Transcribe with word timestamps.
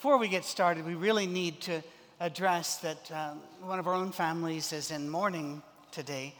before 0.00 0.16
we 0.16 0.28
get 0.28 0.46
started, 0.46 0.86
we 0.86 0.94
really 0.94 1.26
need 1.26 1.60
to 1.60 1.82
address 2.20 2.78
that 2.78 3.10
um, 3.12 3.38
one 3.60 3.78
of 3.78 3.86
our 3.86 3.92
own 3.92 4.10
families 4.10 4.72
is 4.72 4.90
in 4.90 5.06
mourning 5.06 5.62
today. 5.92 6.34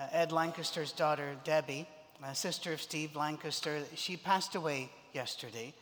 Uh, 0.00 0.06
Ed 0.12 0.32
Lancaster's 0.32 0.92
daughter, 0.92 1.36
Debbie, 1.44 1.86
sister 2.32 2.72
of 2.72 2.80
Steve 2.80 3.14
Lancaster, 3.14 3.82
she 3.96 4.16
passed 4.16 4.54
away 4.54 4.88
yesterday 5.12 5.74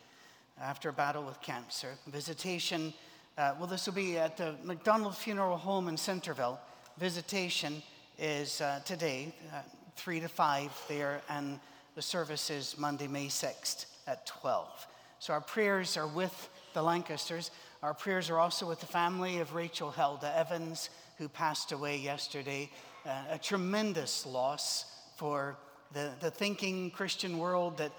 after 0.61 0.89
a 0.89 0.93
battle 0.93 1.23
with 1.23 1.41
cancer. 1.41 1.91
Visitation, 2.09 2.93
uh, 3.39 3.55
well, 3.59 3.69
this 3.69 3.87
will 3.87 3.95
be 3.95 4.19
at 4.19 4.37
the 4.37 4.57
McDonald 4.65 5.17
Funeral 5.17 5.57
Home 5.57 5.87
in 5.87 5.97
Centerville. 5.97 6.59
Visitation 6.99 7.81
is 8.19 8.61
uh, 8.61 8.81
today, 8.85 9.33
uh, 9.55 9.61
3 9.95 10.19
to 10.19 10.29
5 10.29 10.85
there, 10.89 11.21
and 11.29 11.61
the 11.95 12.03
service 12.03 12.51
is 12.51 12.77
Monday, 12.77 13.07
May 13.07 13.29
6th 13.29 13.87
at 14.09 14.27
12. 14.27 14.89
So 15.21 15.33
our 15.33 15.41
prayers 15.41 15.97
are 15.97 16.09
with 16.09 16.49
the 16.73 16.83
Lancasters. 16.83 17.51
Our 17.83 17.95
prayers 17.95 18.31
are 18.31 18.39
also 18.39 18.69
with 18.69 18.81
the 18.81 18.87
family 18.87 19.39
of 19.39 19.55
Rachel 19.55 19.91
Held 19.91 20.25
Evans, 20.25 20.91
who 21.19 21.29
passed 21.29 21.73
away 21.73 21.97
yesterday. 21.99 22.71
Uh, 23.07 23.23
a 23.31 23.39
tremendous 23.39 24.27
loss 24.27 24.85
for 25.17 25.57
the, 25.93 26.13
the 26.21 26.31
thinking 26.31 26.91
Christian 26.91 27.39
world 27.39 27.79
that 27.79 27.93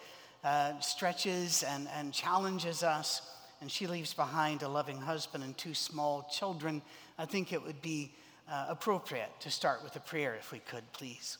uh, 0.43 0.79
stretches 0.79 1.63
and, 1.63 1.87
and 1.95 2.13
challenges 2.13 2.83
us. 2.83 3.21
And 3.61 3.71
she 3.71 3.87
leaves 3.87 4.13
behind 4.13 4.63
a 4.63 4.67
loving 4.67 4.97
husband 4.97 5.43
and 5.43 5.57
two 5.57 5.73
small 5.73 6.27
children. 6.31 6.81
I 7.17 7.25
think 7.25 7.53
it 7.53 7.63
would 7.63 7.81
be 7.81 8.11
uh, 8.49 8.65
appropriate 8.69 9.29
to 9.41 9.51
start 9.51 9.83
with 9.83 9.95
a 9.95 9.99
prayer, 9.99 10.35
if 10.35 10.51
we 10.51 10.59
could, 10.59 10.83
please. 10.93 11.37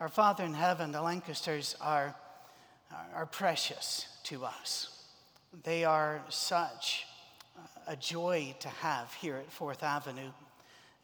Our 0.00 0.08
Father 0.08 0.44
in 0.44 0.54
heaven, 0.54 0.92
the 0.92 1.02
Lancasters 1.02 1.76
are, 1.80 2.14
are 3.14 3.26
precious 3.26 4.06
to 4.24 4.44
us. 4.44 4.95
They 5.64 5.84
are 5.84 6.22
such 6.28 7.06
a 7.86 7.96
joy 7.96 8.54
to 8.60 8.68
have 8.68 9.12
here 9.14 9.36
at 9.36 9.50
Fourth 9.50 9.82
Avenue. 9.82 10.30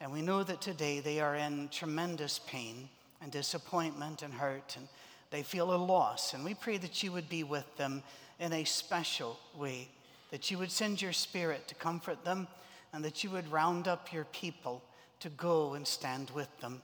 And 0.00 0.12
we 0.12 0.20
know 0.20 0.42
that 0.42 0.60
today 0.60 1.00
they 1.00 1.20
are 1.20 1.34
in 1.36 1.68
tremendous 1.70 2.38
pain 2.46 2.88
and 3.22 3.32
disappointment 3.32 4.20
and 4.22 4.34
hurt, 4.34 4.74
and 4.77 4.88
they 5.30 5.42
feel 5.42 5.72
a 5.72 5.77
loss. 5.77 6.34
And 6.34 6.44
we 6.44 6.54
pray 6.54 6.77
that 6.78 7.02
you 7.02 7.12
would 7.12 7.28
be 7.28 7.44
with 7.44 7.77
them 7.77 8.02
in 8.40 8.52
a 8.52 8.64
special 8.64 9.38
way, 9.56 9.88
that 10.30 10.50
you 10.50 10.58
would 10.58 10.70
send 10.70 11.00
your 11.00 11.12
spirit 11.12 11.66
to 11.68 11.74
comfort 11.74 12.24
them, 12.24 12.46
and 12.92 13.05
that 13.05 13.24
you 13.24 13.30
would 13.30 13.50
round 13.50 13.88
up 13.88 14.12
your 14.12 14.24
people 14.27 14.82
to 15.20 15.30
go 15.30 15.74
and 15.74 15.86
stand 15.86 16.30
with 16.30 16.60
them. 16.60 16.82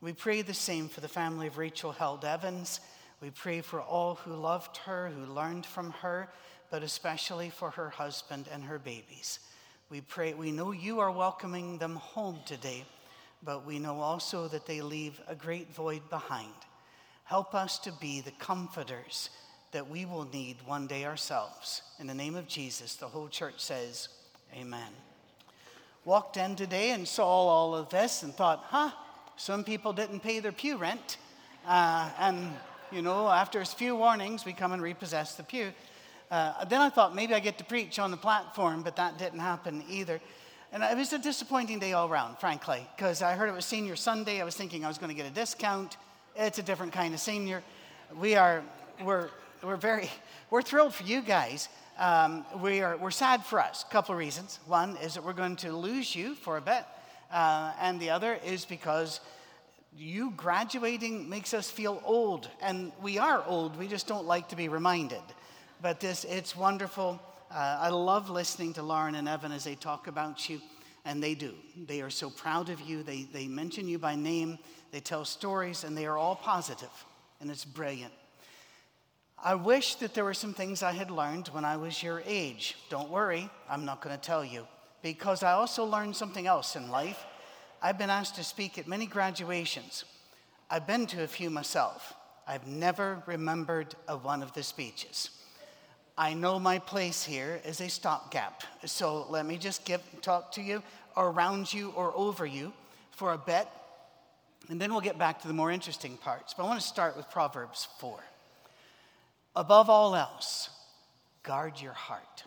We 0.00 0.12
pray 0.12 0.42
the 0.42 0.52
same 0.52 0.88
for 0.88 1.00
the 1.00 1.08
family 1.08 1.46
of 1.46 1.58
Rachel 1.58 1.92
Held 1.92 2.24
Evans. 2.24 2.80
We 3.22 3.30
pray 3.30 3.62
for 3.62 3.80
all 3.80 4.16
who 4.16 4.34
loved 4.34 4.76
her, 4.78 5.08
who 5.08 5.32
learned 5.32 5.64
from 5.64 5.92
her, 6.02 6.28
but 6.70 6.82
especially 6.82 7.50
for 7.50 7.70
her 7.70 7.90
husband 7.90 8.48
and 8.52 8.64
her 8.64 8.78
babies. 8.78 9.40
We 9.90 10.00
pray, 10.00 10.34
we 10.34 10.52
know 10.52 10.72
you 10.72 11.00
are 11.00 11.10
welcoming 11.10 11.78
them 11.78 11.96
home 11.96 12.40
today, 12.44 12.84
but 13.42 13.64
we 13.64 13.78
know 13.78 14.00
also 14.00 14.48
that 14.48 14.66
they 14.66 14.80
leave 14.80 15.20
a 15.26 15.34
great 15.34 15.74
void 15.74 16.08
behind. 16.10 16.52
Help 17.24 17.54
us 17.54 17.78
to 17.80 17.92
be 17.92 18.20
the 18.20 18.32
comforters 18.32 19.30
that 19.72 19.88
we 19.88 20.04
will 20.04 20.26
need 20.32 20.56
one 20.64 20.86
day 20.86 21.04
ourselves. 21.04 21.82
In 21.98 22.06
the 22.06 22.14
name 22.14 22.36
of 22.36 22.48
Jesus, 22.48 22.96
the 22.96 23.06
whole 23.06 23.28
church 23.28 23.60
says, 23.60 24.08
Amen. 24.54 24.92
Walked 26.04 26.38
in 26.38 26.56
today 26.56 26.90
and 26.92 27.06
saw 27.06 27.26
all 27.26 27.74
of 27.74 27.90
this 27.90 28.22
and 28.22 28.32
thought, 28.34 28.64
huh, 28.68 28.90
some 29.36 29.62
people 29.62 29.92
didn't 29.92 30.20
pay 30.20 30.40
their 30.40 30.52
pew 30.52 30.78
rent. 30.78 31.18
Uh, 31.66 32.10
and, 32.18 32.50
you 32.90 33.02
know, 33.02 33.28
after 33.28 33.60
a 33.60 33.66
few 33.66 33.94
warnings, 33.94 34.46
we 34.46 34.54
come 34.54 34.72
and 34.72 34.80
repossess 34.80 35.34
the 35.34 35.42
pew. 35.42 35.70
Uh, 36.30 36.64
then 36.66 36.80
I 36.80 36.90
thought 36.90 37.14
maybe 37.14 37.32
I 37.34 37.40
get 37.40 37.56
to 37.58 37.64
preach 37.64 37.98
on 37.98 38.10
the 38.10 38.16
platform, 38.16 38.82
but 38.82 38.96
that 38.96 39.18
didn't 39.18 39.38
happen 39.38 39.82
either. 39.88 40.20
And 40.72 40.82
it 40.82 40.96
was 40.96 41.12
a 41.14 41.18
disappointing 41.18 41.78
day 41.78 41.94
all 41.94 42.08
around, 42.08 42.38
frankly, 42.38 42.86
because 42.94 43.22
I 43.22 43.32
heard 43.32 43.48
it 43.48 43.54
was 43.54 43.64
Senior 43.64 43.96
Sunday. 43.96 44.42
I 44.42 44.44
was 44.44 44.54
thinking 44.54 44.84
I 44.84 44.88
was 44.88 44.98
going 44.98 45.08
to 45.08 45.14
get 45.14 45.26
a 45.26 45.34
discount. 45.34 45.96
It's 46.36 46.58
a 46.58 46.62
different 46.62 46.92
kind 46.92 47.14
of 47.14 47.20
senior. 47.20 47.62
We 48.14 48.36
are, 48.36 48.62
we're, 49.02 49.30
we're 49.62 49.76
very, 49.76 50.10
we're 50.50 50.60
thrilled 50.60 50.94
for 50.94 51.04
you 51.04 51.22
guys. 51.22 51.70
Um, 51.98 52.44
we 52.60 52.82
are, 52.82 52.98
we're 52.98 53.10
sad 53.10 53.44
for 53.44 53.58
us. 53.58 53.84
A 53.88 53.90
couple 53.90 54.12
of 54.12 54.18
reasons. 54.18 54.60
One 54.66 54.98
is 54.98 55.14
that 55.14 55.24
we're 55.24 55.32
going 55.32 55.56
to 55.56 55.72
lose 55.72 56.14
you 56.14 56.34
for 56.34 56.58
a 56.58 56.60
bit, 56.60 56.84
uh, 57.32 57.72
and 57.80 57.98
the 57.98 58.10
other 58.10 58.38
is 58.44 58.66
because 58.66 59.20
you 59.96 60.32
graduating 60.36 61.28
makes 61.28 61.54
us 61.54 61.70
feel 61.70 62.02
old, 62.04 62.50
and 62.60 62.92
we 63.02 63.18
are 63.18 63.42
old. 63.46 63.76
We 63.78 63.88
just 63.88 64.06
don't 64.06 64.26
like 64.26 64.50
to 64.50 64.56
be 64.56 64.68
reminded 64.68 65.22
but 65.80 66.00
this, 66.00 66.24
it's 66.24 66.56
wonderful. 66.56 67.20
Uh, 67.50 67.78
I 67.80 67.88
love 67.88 68.30
listening 68.30 68.72
to 68.74 68.82
Lauren 68.82 69.14
and 69.14 69.28
Evan 69.28 69.52
as 69.52 69.64
they 69.64 69.74
talk 69.74 70.06
about 70.06 70.48
you, 70.48 70.60
and 71.04 71.22
they 71.22 71.34
do. 71.34 71.54
They 71.86 72.02
are 72.02 72.10
so 72.10 72.30
proud 72.30 72.68
of 72.68 72.80
you. 72.80 73.02
They, 73.02 73.22
they 73.32 73.48
mention 73.48 73.88
you 73.88 73.98
by 73.98 74.14
name, 74.14 74.58
they 74.90 75.00
tell 75.00 75.24
stories, 75.24 75.84
and 75.84 75.96
they 75.96 76.06
are 76.06 76.18
all 76.18 76.36
positive, 76.36 76.90
and 77.40 77.50
it's 77.50 77.64
brilliant. 77.64 78.12
I 79.42 79.54
wish 79.54 79.94
that 79.96 80.14
there 80.14 80.24
were 80.24 80.34
some 80.34 80.52
things 80.52 80.82
I 80.82 80.92
had 80.92 81.10
learned 81.10 81.48
when 81.48 81.64
I 81.64 81.76
was 81.76 82.02
your 82.02 82.22
age. 82.26 82.76
Don't 82.90 83.08
worry, 83.08 83.48
I'm 83.70 83.84
not 83.84 84.02
going 84.02 84.16
to 84.16 84.20
tell 84.20 84.44
you, 84.44 84.66
because 85.02 85.42
I 85.42 85.52
also 85.52 85.84
learned 85.84 86.16
something 86.16 86.46
else 86.46 86.74
in 86.74 86.90
life. 86.90 87.24
I've 87.80 87.98
been 87.98 88.10
asked 88.10 88.34
to 88.34 88.44
speak 88.44 88.78
at 88.78 88.88
many 88.88 89.06
graduations. 89.06 90.04
I've 90.68 90.86
been 90.86 91.06
to 91.06 91.22
a 91.22 91.28
few 91.28 91.50
myself. 91.50 92.14
I've 92.46 92.66
never 92.66 93.22
remembered 93.26 93.94
a 94.08 94.16
one 94.16 94.42
of 94.42 94.52
the 94.54 94.62
speeches. 94.62 95.30
I 96.18 96.34
know 96.34 96.58
my 96.58 96.80
place 96.80 97.22
here 97.22 97.60
is 97.64 97.80
a 97.80 97.88
stopgap. 97.88 98.64
So 98.84 99.26
let 99.30 99.46
me 99.46 99.56
just 99.56 99.84
give, 99.84 100.02
talk 100.20 100.50
to 100.52 100.60
you 100.60 100.82
around 101.16 101.72
you 101.72 101.90
or 101.90 102.12
over 102.16 102.44
you 102.44 102.72
for 103.12 103.32
a 103.34 103.38
bit, 103.38 103.68
and 104.68 104.80
then 104.80 104.90
we'll 104.90 105.00
get 105.00 105.16
back 105.16 105.40
to 105.42 105.48
the 105.48 105.54
more 105.54 105.70
interesting 105.70 106.16
parts. 106.16 106.54
But 106.54 106.64
I 106.64 106.66
want 106.66 106.80
to 106.80 106.86
start 106.86 107.16
with 107.16 107.30
Proverbs 107.30 107.86
4. 108.00 108.18
Above 109.54 109.88
all 109.88 110.16
else, 110.16 110.70
guard 111.44 111.80
your 111.80 111.92
heart. 111.92 112.42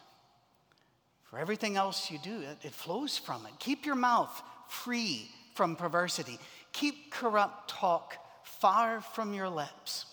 For 1.30 1.40
everything 1.40 1.78
else 1.78 2.12
you 2.12 2.20
do, 2.22 2.42
it, 2.42 2.58
it 2.64 2.74
flows 2.74 3.18
from 3.18 3.46
it. 3.46 3.54
Keep 3.60 3.86
your 3.86 3.96
mouth 3.96 4.42
free 4.68 5.30
from 5.56 5.78
perversity. 5.78 6.40
Keep 6.74 7.12
corrupt 7.12 7.70
talk 7.70 8.18
far 8.44 9.00
from 9.00 9.34
your 9.34 9.48
lips. 9.48 10.08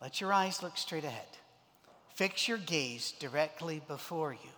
Let 0.00 0.22
your 0.22 0.32
eyes 0.32 0.62
look 0.62 0.78
straight 0.78 1.04
ahead. 1.04 1.37
Fix 2.18 2.48
your 2.48 2.58
gaze 2.58 3.12
directly 3.20 3.80
before 3.86 4.32
you. 4.32 4.50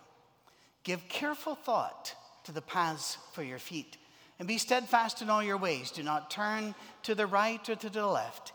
Give 0.83 1.07
careful 1.07 1.53
thought 1.53 2.15
to 2.45 2.51
the 2.51 2.59
paths 2.59 3.19
for 3.33 3.43
your 3.43 3.59
feet, 3.59 3.97
and 4.39 4.47
be 4.47 4.57
steadfast 4.57 5.21
in 5.21 5.29
all 5.29 5.43
your 5.43 5.59
ways. 5.59 5.91
Do 5.91 6.01
not 6.01 6.31
turn 6.31 6.73
to 7.03 7.13
the 7.13 7.27
right 7.27 7.69
or 7.69 7.75
to 7.75 7.87
the 7.91 8.07
left. 8.07 8.51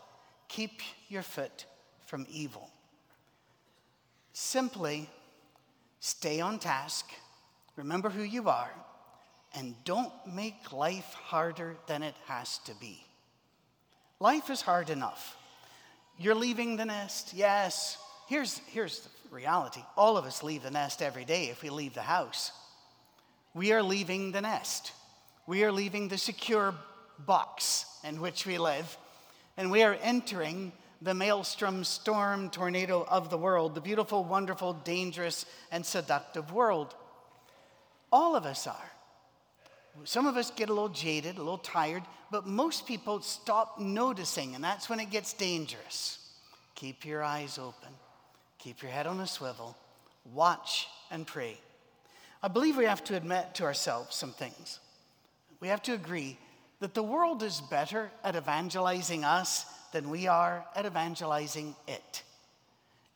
Keep 0.49 0.81
your 1.07 1.21
foot 1.21 1.63
from 2.05 2.27
evil. 2.29 2.69
Simply 4.33 5.09
stay 6.01 6.41
on 6.41 6.59
task, 6.59 7.05
remember 7.77 8.09
who 8.09 8.23
you 8.23 8.49
are, 8.49 8.73
and 9.55 9.73
don't 9.85 10.11
make 10.27 10.73
life 10.73 11.13
harder 11.13 11.77
than 11.87 12.03
it 12.03 12.15
has 12.25 12.57
to 12.65 12.73
be. 12.75 13.05
Life 14.19 14.49
is 14.49 14.59
hard 14.59 14.89
enough. 14.89 15.37
You're 16.19 16.35
leaving 16.35 16.75
the 16.75 16.83
nest, 16.83 17.33
yes. 17.33 17.99
Here's, 18.27 18.59
here's 18.67 18.99
the 18.99 19.35
reality 19.35 19.81
all 19.95 20.17
of 20.17 20.25
us 20.25 20.43
leave 20.43 20.63
the 20.63 20.71
nest 20.71 21.01
every 21.01 21.25
day 21.25 21.45
if 21.45 21.63
we 21.63 21.69
leave 21.69 21.93
the 21.93 22.01
house. 22.01 22.51
We 23.53 23.71
are 23.71 23.81
leaving 23.81 24.31
the 24.31 24.41
nest, 24.41 24.91
we 25.47 25.63
are 25.63 25.71
leaving 25.71 26.09
the 26.09 26.17
secure 26.17 26.75
box 27.25 27.85
in 28.03 28.21
which 28.21 28.45
we 28.45 28.57
live, 28.57 28.97
and 29.55 29.71
we 29.71 29.81
are 29.81 29.97
entering 30.01 30.71
the 31.01 31.13
maelstrom, 31.13 31.83
storm, 31.83 32.49
tornado 32.49 33.05
of 33.09 33.29
the 33.29 33.37
world, 33.37 33.75
the 33.75 33.81
beautiful, 33.81 34.23
wonderful, 34.23 34.73
dangerous, 34.73 35.45
and 35.71 35.85
seductive 35.85 36.51
world. 36.51 36.95
All 38.11 38.35
of 38.35 38.45
us 38.45 38.67
are. 38.67 38.91
Some 40.03 40.27
of 40.27 40.37
us 40.37 40.51
get 40.51 40.69
a 40.69 40.73
little 40.73 40.89
jaded, 40.89 41.37
a 41.37 41.39
little 41.39 41.57
tired, 41.57 42.03
but 42.29 42.45
most 42.45 42.85
people 42.85 43.21
stop 43.21 43.79
noticing, 43.79 44.53
and 44.53 44.63
that's 44.63 44.89
when 44.89 44.99
it 44.99 45.09
gets 45.09 45.33
dangerous. 45.33 46.19
Keep 46.75 47.05
your 47.05 47.23
eyes 47.23 47.57
open. 47.57 47.89
Keep 48.59 48.81
your 48.81 48.91
head 48.91 49.07
on 49.07 49.19
a 49.19 49.27
swivel. 49.27 49.75
Watch 50.33 50.87
and 51.11 51.25
pray. 51.25 51.57
I 52.41 52.47
believe 52.47 52.77
we 52.77 52.85
have 52.85 53.03
to 53.05 53.15
admit 53.15 53.55
to 53.55 53.63
ourselves 53.63 54.15
some 54.15 54.31
things. 54.31 54.79
We 55.59 55.69
have 55.69 55.81
to 55.83 55.93
agree 55.93 56.37
that 56.79 56.93
the 56.93 57.03
world 57.03 57.43
is 57.43 57.61
better 57.61 58.11
at 58.23 58.35
evangelizing 58.35 59.23
us 59.23 59.65
than 59.91 60.09
we 60.09 60.27
are 60.27 60.65
at 60.75 60.85
evangelizing 60.85 61.75
it. 61.87 62.23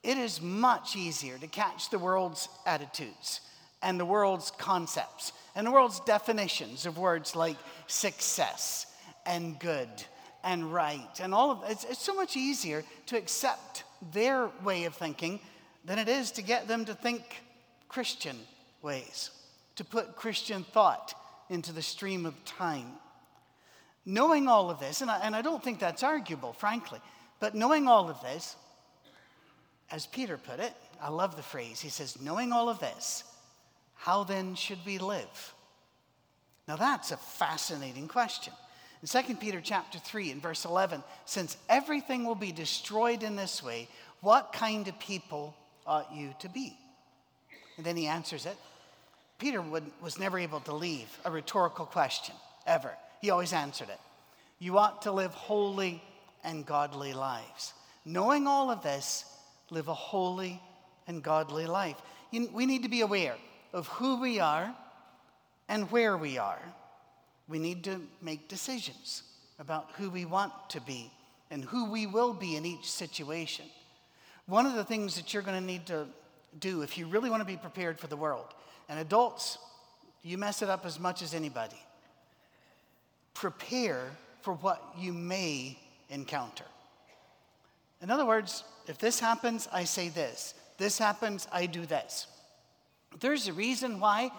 It 0.04 0.18
is 0.18 0.42
much 0.42 0.96
easier 0.96 1.38
to 1.38 1.48
catch 1.48 1.90
the 1.90 2.00
world's 2.00 2.50
attitudes 2.66 3.42
and 3.84 4.00
the 4.00 4.06
world's 4.06 4.52
concepts 4.52 5.32
and 5.56 5.68
the 5.68 5.72
world's 5.72 6.00
definitions 6.02 6.86
of 6.86 6.98
words 6.98 7.36
like 7.36 7.58
success 7.88 8.88
and 9.26 9.60
good 9.60 9.90
and 10.44 10.74
right 10.74 11.20
and 11.22 11.34
all 11.34 11.52
of 11.52 11.64
it's, 11.70 11.84
it's 11.84 12.02
so 12.02 12.14
much 12.14 12.36
easier 12.36 12.84
to 13.06 13.18
accept 13.18 13.84
their 14.12 14.50
way 14.64 14.86
of 14.86 14.96
thinking 14.96 15.40
than 15.86 16.00
it 16.00 16.08
is 16.08 16.32
to 16.32 16.42
get 16.42 16.68
them 16.68 16.86
to 16.86 16.94
think 16.94 17.24
Christian 17.88 18.38
ways, 18.82 19.32
to 19.76 19.84
put 19.84 20.16
Christian 20.16 20.64
thought 20.64 21.14
into 21.50 21.74
the 21.74 21.82
stream 21.82 22.26
of 22.26 22.46
time. 22.46 22.88
Knowing 24.06 24.48
all 24.48 24.70
of 24.70 24.80
this, 24.80 25.02
and 25.02 25.12
I, 25.12 25.20
and 25.20 25.36
I 25.36 25.42
don't 25.42 25.64
think 25.64 25.80
that's 25.80 26.02
arguable, 26.02 26.54
frankly, 26.54 27.00
but 27.40 27.54
knowing 27.54 27.88
all 27.88 28.10
of 28.10 28.22
this, 28.22 28.56
as 29.92 30.08
Peter 30.08 30.38
put 30.38 30.60
it, 30.60 30.74
I 31.02 31.10
love 31.10 31.36
the 31.36 31.44
phrase. 31.44 31.80
He 31.80 31.90
says, 31.90 32.22
knowing 32.22 32.52
all 32.52 32.70
of 32.70 32.80
this, 32.80 33.24
how 33.96 34.24
then 34.24 34.56
should 34.56 34.80
we 34.86 34.98
live? 34.98 35.54
Now 36.68 36.76
that's 36.76 37.12
a 37.12 37.18
fascinating 37.18 38.08
question. 38.08 38.54
In 39.02 39.08
2 39.08 39.36
Peter 39.36 39.62
chapter 39.62 39.98
3 39.98 40.32
and 40.32 40.42
verse 40.42 40.64
11, 40.66 41.04
since 41.26 41.58
everything 41.68 42.26
will 42.26 42.36
be 42.36 42.52
destroyed 42.52 43.24
in 43.24 43.36
this 43.36 43.64
way, 43.64 43.88
what 44.22 44.54
kind 44.54 44.88
of 44.88 45.00
people 45.00 45.56
ought 45.88 46.14
you 46.14 46.36
to 46.40 46.50
be? 46.50 46.78
And 47.78 47.86
then 47.86 47.98
he 47.98 48.06
answers 48.06 48.46
it. 48.46 48.58
Peter 49.40 49.60
would, 49.60 49.84
was 50.04 50.20
never 50.20 50.38
able 50.38 50.60
to 50.62 50.74
leave 50.74 51.10
a 51.26 51.32
rhetorical 51.32 51.88
question, 51.88 52.36
ever. 52.68 52.92
He 53.22 53.32
always 53.32 53.54
answered 53.54 53.90
it. 53.90 54.00
You 54.60 54.78
ought 54.78 55.02
to 55.04 55.12
live 55.12 55.34
holy 55.34 56.04
and 56.44 56.64
godly 56.64 57.14
lives. 57.14 57.74
Knowing 58.06 58.46
all 58.46 58.70
of 58.70 58.84
this, 58.84 59.26
live 59.72 59.88
a 59.88 59.94
holy 59.96 60.62
and 61.08 61.24
godly 61.24 61.66
life. 61.66 62.00
You, 62.30 62.50
we 62.54 62.68
need 62.68 62.84
to 62.84 62.90
be 62.90 63.02
aware 63.02 63.36
of 63.74 63.88
who 63.88 64.22
we 64.22 64.40
are 64.40 64.76
and 65.68 65.90
where 65.90 66.16
we 66.16 66.38
are. 66.38 66.62
We 67.48 67.60
need 67.60 67.84
to 67.86 68.02
make 68.22 68.48
decisions 68.48 69.24
about 69.60 69.90
who 69.98 70.10
we 70.10 70.26
want 70.26 70.54
to 70.70 70.82
be 70.82 71.12
and 71.50 71.64
who 71.66 71.90
we 71.92 72.08
will 72.08 72.34
be 72.34 72.56
in 72.56 72.66
each 72.66 72.90
situation. 72.90 73.66
One 74.46 74.66
of 74.66 74.74
the 74.74 74.84
things 74.84 75.16
that 75.16 75.34
you're 75.34 75.44
going 75.44 75.60
to 75.60 75.66
need 75.66 75.86
to 75.88 76.08
do 76.60 76.82
if 76.82 76.98
you 76.98 77.08
really 77.08 77.30
want 77.30 77.42
to 77.42 77.46
be 77.46 77.58
prepared 77.58 78.00
for 78.00 78.08
the 78.08 78.18
world, 78.18 78.48
and 78.90 79.00
adults, 79.00 79.58
you 80.24 80.38
mess 80.38 80.62
it 80.62 80.70
up 80.70 80.86
as 80.86 81.00
much 81.00 81.22
as 81.22 81.34
anybody, 81.34 81.82
prepare 83.34 84.12
for 84.42 84.54
what 84.56 84.84
you 84.98 85.14
may 85.14 85.78
encounter. 86.10 86.66
In 88.02 88.10
other 88.10 88.26
words, 88.26 88.64
if 88.88 88.98
this 88.98 89.20
happens, 89.20 89.68
I 89.72 89.84
say 89.84 90.10
this. 90.10 90.54
This 90.78 90.98
happens, 90.98 91.48
I 91.52 91.68
do 91.68 91.86
this. 91.86 92.28
There's 93.20 93.48
a 93.48 93.54
reason 93.54 94.00
why 94.00 94.32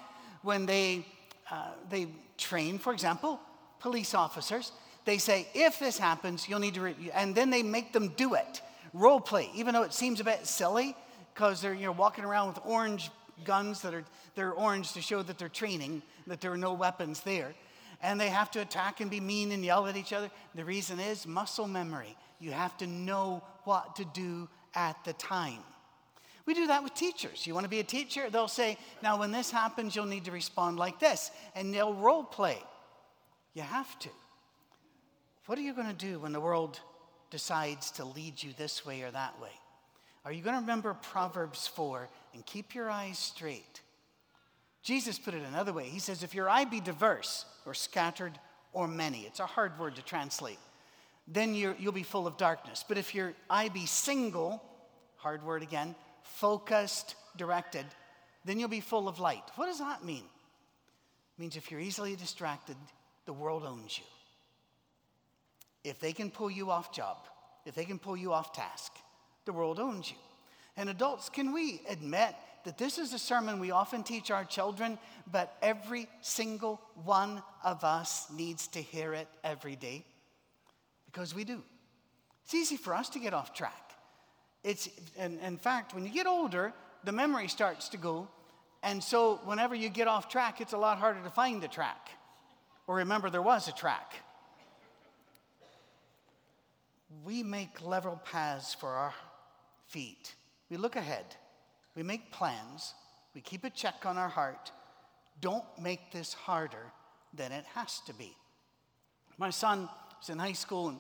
when 0.43 0.67
they, 0.67 1.07
uh, 1.53 1.69
they 1.91 2.09
train, 2.39 2.79
for 2.79 2.93
example, 2.93 3.39
police 3.79 4.15
officers, 4.15 4.73
they 5.05 5.19
say, 5.19 5.47
if 5.55 5.79
this 5.79 5.99
happens, 5.99 6.49
you'll 6.49 6.61
need 6.61 6.75
to, 6.75 6.81
re-, 6.81 7.11
and 7.13 7.35
then 7.35 7.51
they 7.51 7.63
make 7.63 7.93
them 7.93 8.09
do 8.17 8.35
it. 8.35 8.63
Role 8.95 9.21
play, 9.21 9.51
even 9.55 9.75
though 9.75 9.83
it 9.83 9.93
seems 9.93 10.19
a 10.19 10.25
bit 10.25 10.47
silly, 10.47 10.97
because 11.35 11.61
they're 11.61 11.75
you 11.75 11.87
know, 11.87 11.93
walking 11.93 12.25
around 12.25 12.49
with 12.49 12.59
orange 12.65 13.11
guns 13.45 13.83
that 13.83 13.93
are 13.95 14.05
they're 14.35 14.53
orange 14.53 14.93
to 14.93 15.03
show 15.03 15.23
that 15.23 15.39
they're 15.39 15.49
training, 15.49 16.03
that 16.27 16.41
there 16.41 16.53
are 16.53 16.57
no 16.57 16.73
weapons 16.73 17.21
there. 17.21 17.55
And 18.03 18.21
they 18.21 18.31
have 18.31 18.51
to 18.53 18.61
attack 18.61 19.01
and 19.01 19.11
be 19.11 19.21
mean 19.21 19.53
and 19.53 19.65
yell 19.65 19.87
at 19.87 19.97
each 19.97 20.13
other. 20.13 20.31
The 20.55 20.65
reason 20.65 20.99
is 20.99 21.27
muscle 21.27 21.69
memory. 21.69 22.17
You 22.41 22.53
have 22.53 22.77
to 22.79 22.87
know 22.87 23.43
what 23.65 23.97
to 23.97 24.05
do 24.07 24.49
at 24.75 24.97
the 25.05 25.13
time. 25.13 25.61
We 26.47 26.55
do 26.55 26.67
that 26.67 26.83
with 26.83 26.95
teachers. 26.95 27.47
You 27.47 27.55
want 27.55 27.65
to 27.65 27.71
be 27.71 27.81
a 27.81 27.85
teacher? 27.85 28.29
They'll 28.31 28.49
say, 28.49 28.77
Now, 29.03 29.19
when 29.19 29.31
this 29.31 29.51
happens, 29.51 29.95
you'll 29.95 30.07
need 30.07 30.25
to 30.25 30.33
respond 30.33 30.79
like 30.79 30.99
this. 30.99 31.31
And 31.55 31.73
they'll 31.73 31.95
role 31.95 32.25
play. 32.25 32.59
You 33.55 33.63
have 33.63 33.99
to. 34.01 34.09
What 35.47 35.59
are 35.59 35.63
you 35.63 35.75
going 35.75 35.89
to 35.89 35.93
do 35.93 36.19
when 36.19 36.33
the 36.33 36.41
world 36.41 36.81
decides 37.31 37.91
to 37.93 38.05
lead 38.05 38.43
you 38.43 38.53
this 38.57 38.85
way 38.87 39.03
or 39.03 39.11
that 39.11 39.41
way? 39.41 39.51
Are 40.25 40.33
you 40.33 40.43
going 40.43 40.55
to 40.55 40.61
remember 40.61 40.95
Proverbs 40.95 41.67
4 41.67 42.09
and 42.35 42.47
keep 42.47 42.75
your 42.75 42.91
eyes 42.91 43.19
straight? 43.19 43.81
Jesus 44.83 45.19
put 45.19 45.35
it 45.35 45.43
another 45.49 45.73
way. 45.73 45.85
He 45.85 45.99
says, 45.99 46.23
If 46.23 46.35
your 46.35 46.49
eye 46.49 46.65
be 46.65 46.81
diverse 46.81 47.45
or 47.67 47.75
scattered 47.75 48.39
or 48.73 48.89
many, 48.89 49.21
it's 49.23 49.41
a 49.41 49.47
hard 49.47 49.79
word 49.79 49.97
to 49.97 50.03
translate, 50.03 50.59
then 51.27 51.55
you 51.55 51.75
will 51.83 51.93
be 51.93 52.03
full 52.03 52.27
of 52.27 52.37
darkness. 52.37 52.85
But 52.87 52.99
if 52.99 53.15
your 53.15 53.33
eye 53.49 53.69
be 53.69 53.87
single, 53.87 54.63
hard 55.17 55.45
word 55.45 55.63
again, 55.63 55.95
focused, 56.23 57.15
directed, 57.37 57.87
then 58.45 58.59
you'll 58.59 58.69
be 58.69 58.81
full 58.81 59.09
of 59.09 59.19
light. 59.19 59.45
What 59.57 59.67
does 59.67 59.79
that 59.79 60.05
mean? 60.05 60.25
It 60.25 61.41
means 61.41 61.57
if 61.57 61.71
you're 61.71 61.81
easily 61.81 62.17
distracted, 62.17 62.77
the 63.25 63.33
world 63.33 63.65
owns 63.65 63.99
you. 63.99 64.05
If 65.85 66.01
they 66.01 66.13
can 66.13 66.31
pull 66.31 66.51
you 66.51 66.71
off 66.71 66.93
job, 66.93 67.19
if 67.65 67.75
they 67.75 67.85
can 67.85 67.99
pull 67.99 68.17
you 68.17 68.33
off 68.33 68.53
task, 68.53 68.93
the 69.45 69.53
world 69.53 69.79
owns 69.79 70.11
you. 70.11 70.17
And 70.77 70.89
adults, 70.89 71.29
can 71.29 71.53
we 71.53 71.81
admit 71.89 72.35
that 72.65 72.79
this 72.79 72.99
is 72.99 73.13
a 73.13 73.19
sermon 73.19 73.59
we 73.59 73.73
often 73.73 74.03
teach 74.03 74.31
our 74.31 74.45
children, 74.45 74.99
but 75.31 75.57
every 75.61 76.09
single 76.21 76.81
one 77.05 77.43
of 77.65 77.85
us 77.85 78.27
needs 78.31 78.69
to 78.69 78.81
hear 78.81 79.13
it 79.15 79.29
every 79.43 79.77
day? 79.77 80.05
Because 81.07 81.35
we 81.35 81.45
do. 81.45 81.63
It's 82.45 82.55
easy 82.55 82.77
for 82.77 82.95
us 82.95 83.09
to 83.11 83.19
get 83.19 83.35
off 83.35 83.53
track. 83.55 83.92
It's, 84.65 84.89
and 85.19 85.41
in 85.41 85.57
fact, 85.59 85.95
when 85.95 86.05
you 86.05 86.11
get 86.11 86.27
older, 86.27 86.73
the 87.05 87.13
memory 87.13 87.49
starts 87.49 87.89
to 87.91 87.97
go. 87.97 88.29
And 88.83 89.03
so 89.03 89.41
whenever 89.45 89.75
you 89.75 89.89
get 89.89 90.09
off 90.09 90.29
track, 90.29 90.61
it's 90.61 90.73
a 90.73 90.79
lot 90.79 90.99
harder 90.99 91.23
to 91.23 91.31
find 91.31 91.63
the 91.63 91.69
track 91.69 92.11
or 92.87 92.97
remember 92.97 93.31
there 93.31 93.43
was 93.43 93.69
a 93.69 93.73
track. 93.73 94.15
We 97.25 97.43
make 97.43 97.83
level 97.83 98.21
paths 98.25 98.75
for 98.75 98.89
our 98.89 99.15
feet. 99.87 100.35
We 100.71 100.77
look 100.77 100.97
ahead. 100.97 101.25
We 101.95 102.03
make 102.03 102.33
plans. 102.33 102.95
We 103.35 103.41
keep 103.41 103.65
a 103.65 103.71
check 103.71 104.05
on 104.05 104.19
our 104.19 104.29
heart. 104.29 104.73
Don't 105.41 105.65
make 105.81 106.11
this 106.11 106.33
harder 106.33 106.93
than 107.35 107.53
it 107.53 107.65
has 107.75 108.01
to 108.07 108.15
be. 108.15 108.35
My 109.39 109.51
son 109.51 109.89
was 110.19 110.31
in 110.31 110.39
high 110.39 110.53
school 110.53 110.89
and 110.89 110.99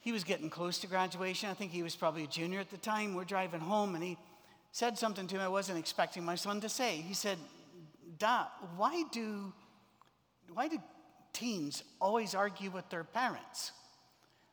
he 0.00 0.12
was 0.12 0.24
getting 0.24 0.50
close 0.50 0.78
to 0.78 0.86
graduation. 0.86 1.50
I 1.50 1.54
think 1.54 1.72
he 1.72 1.82
was 1.82 1.96
probably 1.96 2.24
a 2.24 2.28
junior 2.28 2.60
at 2.60 2.70
the 2.70 2.76
time. 2.76 3.14
We're 3.14 3.24
driving 3.24 3.60
home, 3.60 3.94
and 3.94 4.04
he 4.04 4.16
said 4.72 4.98
something 4.98 5.26
to 5.26 5.36
me 5.36 5.40
I 5.40 5.48
wasn't 5.48 5.78
expecting 5.78 6.24
my 6.24 6.34
son 6.34 6.60
to 6.60 6.68
say. 6.68 6.96
He 6.96 7.14
said, 7.14 7.38
Da, 8.18 8.46
why 8.76 9.04
do, 9.12 9.52
why 10.52 10.68
do 10.68 10.78
teens 11.32 11.82
always 12.00 12.34
argue 12.34 12.70
with 12.70 12.88
their 12.90 13.04
parents? 13.04 13.72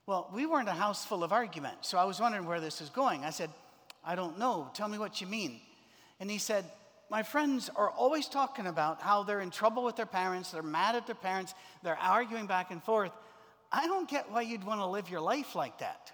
Well, 0.07 0.29
we 0.33 0.45
weren't 0.45 0.69
a 0.69 0.73
house 0.73 1.03
full 1.03 1.23
of 1.23 1.31
argument, 1.31 1.77
so 1.81 1.97
I 1.97 2.03
was 2.05 2.19
wondering 2.19 2.45
where 2.45 2.59
this 2.59 2.79
is 2.79 2.89
going. 2.89 3.23
I 3.23 3.31
said, 3.31 3.49
I 4.03 4.15
don't 4.15 4.37
know. 4.37 4.69
Tell 4.73 4.87
me 4.87 4.99
what 4.99 5.19
you 5.19 5.25
mean. 5.25 5.59
And 6.19 6.29
he 6.29 6.37
said, 6.37 6.65
My 7.09 7.23
friends 7.23 7.71
are 7.75 7.89
always 7.89 8.27
talking 8.27 8.67
about 8.67 9.01
how 9.01 9.23
they're 9.23 9.41
in 9.41 9.49
trouble 9.49 9.83
with 9.83 9.95
their 9.95 10.05
parents, 10.05 10.51
they're 10.51 10.61
mad 10.61 10.95
at 10.95 11.07
their 11.07 11.15
parents, 11.15 11.55
they're 11.81 11.97
arguing 11.97 12.45
back 12.45 12.69
and 12.69 12.83
forth. 12.83 13.11
I 13.71 13.87
don't 13.87 14.09
get 14.09 14.31
why 14.31 14.41
you'd 14.41 14.63
want 14.63 14.79
to 14.79 14.85
live 14.85 15.09
your 15.09 15.21
life 15.21 15.55
like 15.55 15.79
that. 15.79 16.11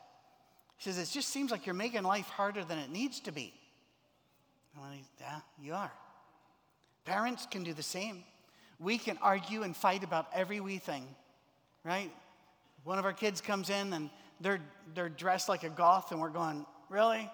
He 0.78 0.90
says, 0.90 0.98
It 0.98 1.14
just 1.14 1.30
seems 1.30 1.52
like 1.52 1.66
you're 1.66 1.76
making 1.76 2.04
life 2.04 2.28
harder 2.28 2.64
than 2.64 2.80
it 2.80 2.90
needs 2.90 3.20
to 3.22 3.32
be. 3.32 3.54
Yeah, 5.20 5.40
you 5.62 5.74
are. 5.74 5.92
Parents 7.06 7.48
can 7.50 7.64
do 7.64 7.74
the 7.74 7.84
same. 7.84 8.24
We 8.80 8.98
can 8.98 9.18
argue 9.22 9.64
and 9.64 9.76
fight 9.76 10.04
about 10.04 10.28
every 10.34 10.60
wee 10.60 10.78
thing, 10.78 11.06
right? 11.84 12.12
One 12.84 12.98
of 12.98 13.06
our 13.06 13.14
kids 13.14 13.42
comes 13.42 13.70
in 13.70 13.94
and 13.94 14.10
they're, 14.40 14.62
they're 14.96 15.10
dressed 15.10 15.50
like 15.50 15.64
a 15.64 15.70
goth, 15.70 16.12
and 16.12 16.20
we're 16.20 16.30
going, 16.30 16.66
Really? 16.90 17.30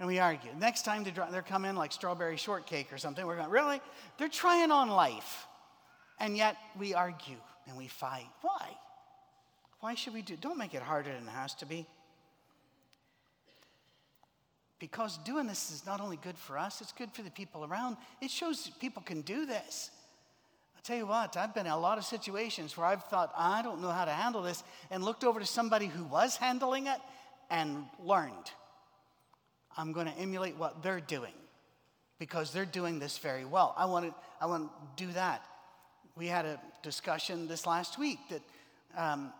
And 0.00 0.08
we 0.08 0.18
argue. 0.18 0.50
Next 0.58 0.84
time 0.84 1.04
they, 1.04 1.12
they 1.12 1.40
come 1.42 1.64
in 1.64 1.76
like 1.76 1.92
strawberry 1.92 2.36
shortcake 2.36 2.92
or 2.92 2.98
something, 2.98 3.24
we're 3.24 3.36
going, 3.36 3.50
Really? 3.50 3.80
They're 4.18 4.28
trying 4.28 4.70
on 4.70 4.88
life. 4.88 5.46
And 6.18 6.36
yet 6.36 6.56
we 6.78 6.94
argue 6.94 7.36
and 7.66 7.76
we 7.76 7.86
fight. 7.88 8.26
Why? 8.42 8.70
Why 9.84 9.94
should 9.94 10.14
we 10.14 10.22
do? 10.22 10.34
Don't 10.34 10.56
make 10.56 10.72
it 10.72 10.80
harder 10.80 11.12
than 11.12 11.28
it 11.28 11.30
has 11.32 11.52
to 11.56 11.66
be. 11.66 11.86
Because 14.78 15.18
doing 15.26 15.46
this 15.46 15.70
is 15.70 15.84
not 15.84 16.00
only 16.00 16.16
good 16.16 16.38
for 16.38 16.56
us, 16.56 16.80
it's 16.80 16.92
good 16.92 17.12
for 17.12 17.20
the 17.20 17.30
people 17.30 17.66
around. 17.66 17.98
It 18.22 18.30
shows 18.30 18.70
people 18.80 19.02
can 19.02 19.20
do 19.20 19.44
this. 19.44 19.90
I'll 20.74 20.82
tell 20.82 20.96
you 20.96 21.04
what, 21.04 21.36
I've 21.36 21.54
been 21.54 21.66
in 21.66 21.72
a 21.72 21.78
lot 21.78 21.98
of 21.98 22.04
situations 22.06 22.78
where 22.78 22.86
I've 22.86 23.04
thought, 23.04 23.30
I 23.36 23.60
don't 23.60 23.82
know 23.82 23.90
how 23.90 24.06
to 24.06 24.10
handle 24.10 24.40
this, 24.40 24.64
and 24.90 25.04
looked 25.04 25.22
over 25.22 25.38
to 25.38 25.44
somebody 25.44 25.88
who 25.88 26.04
was 26.04 26.38
handling 26.38 26.86
it 26.86 26.98
and 27.50 27.84
learned. 28.02 28.52
I'm 29.76 29.92
going 29.92 30.06
to 30.06 30.16
emulate 30.16 30.56
what 30.56 30.82
they're 30.82 30.98
doing 30.98 31.34
because 32.18 32.54
they're 32.54 32.64
doing 32.64 33.00
this 33.00 33.18
very 33.18 33.44
well. 33.44 33.74
I 33.76 33.84
want 33.84 34.06
to, 34.06 34.14
I 34.40 34.46
want 34.46 34.70
to 34.96 35.04
do 35.04 35.12
that. 35.12 35.44
We 36.16 36.26
had 36.26 36.46
a 36.46 36.58
discussion 36.82 37.48
this 37.48 37.66
last 37.66 37.98
week 37.98 38.20
that 38.30 38.40
um, 38.96 39.30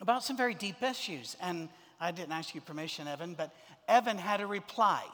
about 0.00 0.24
some 0.24 0.36
very 0.36 0.54
deep 0.54 0.82
issues. 0.82 1.36
And 1.40 1.68
I 2.00 2.10
didn't 2.10 2.32
ask 2.32 2.54
you 2.54 2.60
permission, 2.60 3.08
Evan, 3.08 3.34
but 3.34 3.54
Evan 3.88 4.18
had 4.18 4.40
a 4.40 4.46
reply. 4.46 5.04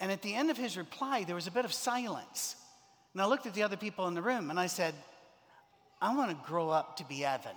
And 0.00 0.10
at 0.10 0.22
the 0.22 0.34
end 0.34 0.50
of 0.50 0.56
his 0.56 0.76
reply, 0.76 1.24
there 1.24 1.34
was 1.34 1.46
a 1.46 1.50
bit 1.50 1.64
of 1.64 1.72
silence. 1.72 2.56
And 3.12 3.22
I 3.22 3.26
looked 3.26 3.46
at 3.46 3.54
the 3.54 3.62
other 3.62 3.76
people 3.76 4.06
in 4.08 4.14
the 4.14 4.22
room 4.22 4.50
and 4.50 4.58
I 4.58 4.66
said, 4.66 4.94
I 6.00 6.14
want 6.16 6.30
to 6.30 6.48
grow 6.48 6.70
up 6.70 6.96
to 6.96 7.04
be 7.04 7.24
Evan. 7.24 7.56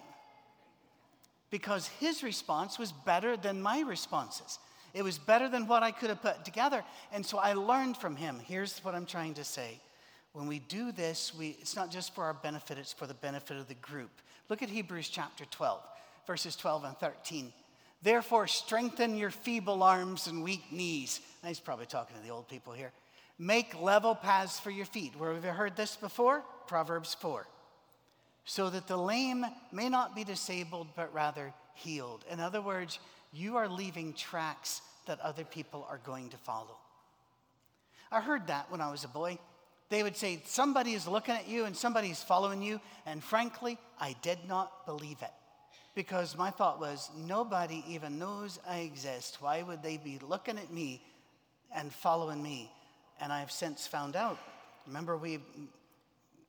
Because 1.50 1.88
his 1.88 2.24
response 2.24 2.80
was 2.80 2.92
better 2.92 3.38
than 3.38 3.62
my 3.62 3.82
responses. 3.82 4.60
It 4.94 5.04
was 5.04 5.18
better 5.18 5.50
than 5.50 5.68
what 5.68 5.84
I 5.84 5.92
could 5.92 6.10
have 6.10 6.22
put 6.22 6.44
together. 6.44 6.84
And 7.12 7.26
so 7.26 7.38
I 7.38 7.54
learned 7.54 7.98
from 7.98 8.16
him. 8.16 8.40
Here's 8.44 8.80
what 8.80 8.96
I'm 8.96 9.06
trying 9.06 9.36
to 9.36 9.44
say 9.44 9.80
When 10.34 10.48
we 10.48 10.60
do 10.60 10.92
this, 10.92 11.34
we, 11.34 11.58
it's 11.62 11.76
not 11.76 11.92
just 11.92 12.14
for 12.14 12.24
our 12.26 12.34
benefit, 12.34 12.78
it's 12.78 12.94
for 12.94 13.08
the 13.08 13.14
benefit 13.14 13.58
of 13.58 13.68
the 13.68 13.76
group. 13.76 14.12
Look 14.50 14.62
at 14.62 14.70
Hebrews 14.70 15.10
chapter 15.10 15.46
12, 15.46 15.82
verses 16.26 16.56
12 16.56 16.84
and 16.84 16.98
13. 16.98 17.54
Therefore, 18.02 18.48
strengthen 18.48 19.18
your 19.18 19.30
feeble 19.30 19.82
arms 19.82 20.28
and 20.28 20.44
weak 20.44 20.72
knees. 20.72 21.22
He's 21.46 21.60
probably 21.60 21.86
talking 21.86 22.18
to 22.18 22.22
the 22.22 22.34
old 22.34 22.50
people 22.50 22.74
here. 22.74 22.92
Make 23.40 23.82
level 23.82 24.14
paths 24.14 24.60
for 24.60 24.72
your 24.72 24.86
feet. 24.86 25.14
Where 25.18 25.34
have 25.34 25.46
you 25.46 25.52
heard 25.52 25.76
this 25.76 25.96
before? 25.96 26.44
Proverbs 26.68 27.14
4. 27.14 27.48
So 28.46 28.70
that 28.70 28.88
the 28.88 28.98
lame 28.98 29.46
may 29.72 29.88
not 29.88 30.16
be 30.16 30.26
disabled, 30.26 30.88
but 30.96 31.14
rather 31.14 31.54
healed. 31.76 32.26
In 32.30 32.42
other 32.42 32.62
words, 32.62 33.00
you 33.32 33.56
are 33.56 33.70
leaving 33.70 34.14
tracks 34.14 34.82
that 35.08 35.20
other 35.22 35.46
people 35.46 35.88
are 35.90 36.00
going 36.06 36.30
to 36.30 36.38
follow. 36.38 36.78
I 38.12 38.20
heard 38.20 38.48
that 38.48 38.70
when 38.70 38.82
I 38.82 38.92
was 38.92 39.06
a 39.06 39.08
boy. 39.10 39.40
They 39.90 40.04
would 40.04 40.18
say, 40.18 40.42
Somebody 40.46 40.94
is 40.94 41.08
looking 41.08 41.36
at 41.36 41.48
you 41.48 41.66
and 41.66 41.76
somebody 41.76 42.10
is 42.10 42.22
following 42.22 42.62
you. 42.62 42.82
And 43.06 43.24
frankly, 43.24 43.78
I 44.00 44.16
did 44.22 44.40
not 44.48 44.86
believe 44.86 45.22
it 45.22 45.32
because 45.96 46.38
my 46.38 46.50
thought 46.50 46.80
was, 46.80 47.10
Nobody 47.16 47.84
even 47.88 48.20
knows 48.20 48.60
I 48.68 48.80
exist. 48.80 49.38
Why 49.42 49.62
would 49.62 49.84
they 49.84 49.98
be 49.98 50.20
looking 50.28 50.58
at 50.58 50.72
me 50.72 51.02
and 51.76 51.94
following 51.94 52.42
me? 52.42 52.72
And 53.20 53.32
I 53.32 53.40
have 53.40 53.52
since 53.52 53.88
found 53.88 54.16
out. 54.16 54.38
Remember, 54.88 55.18
we 55.18 55.40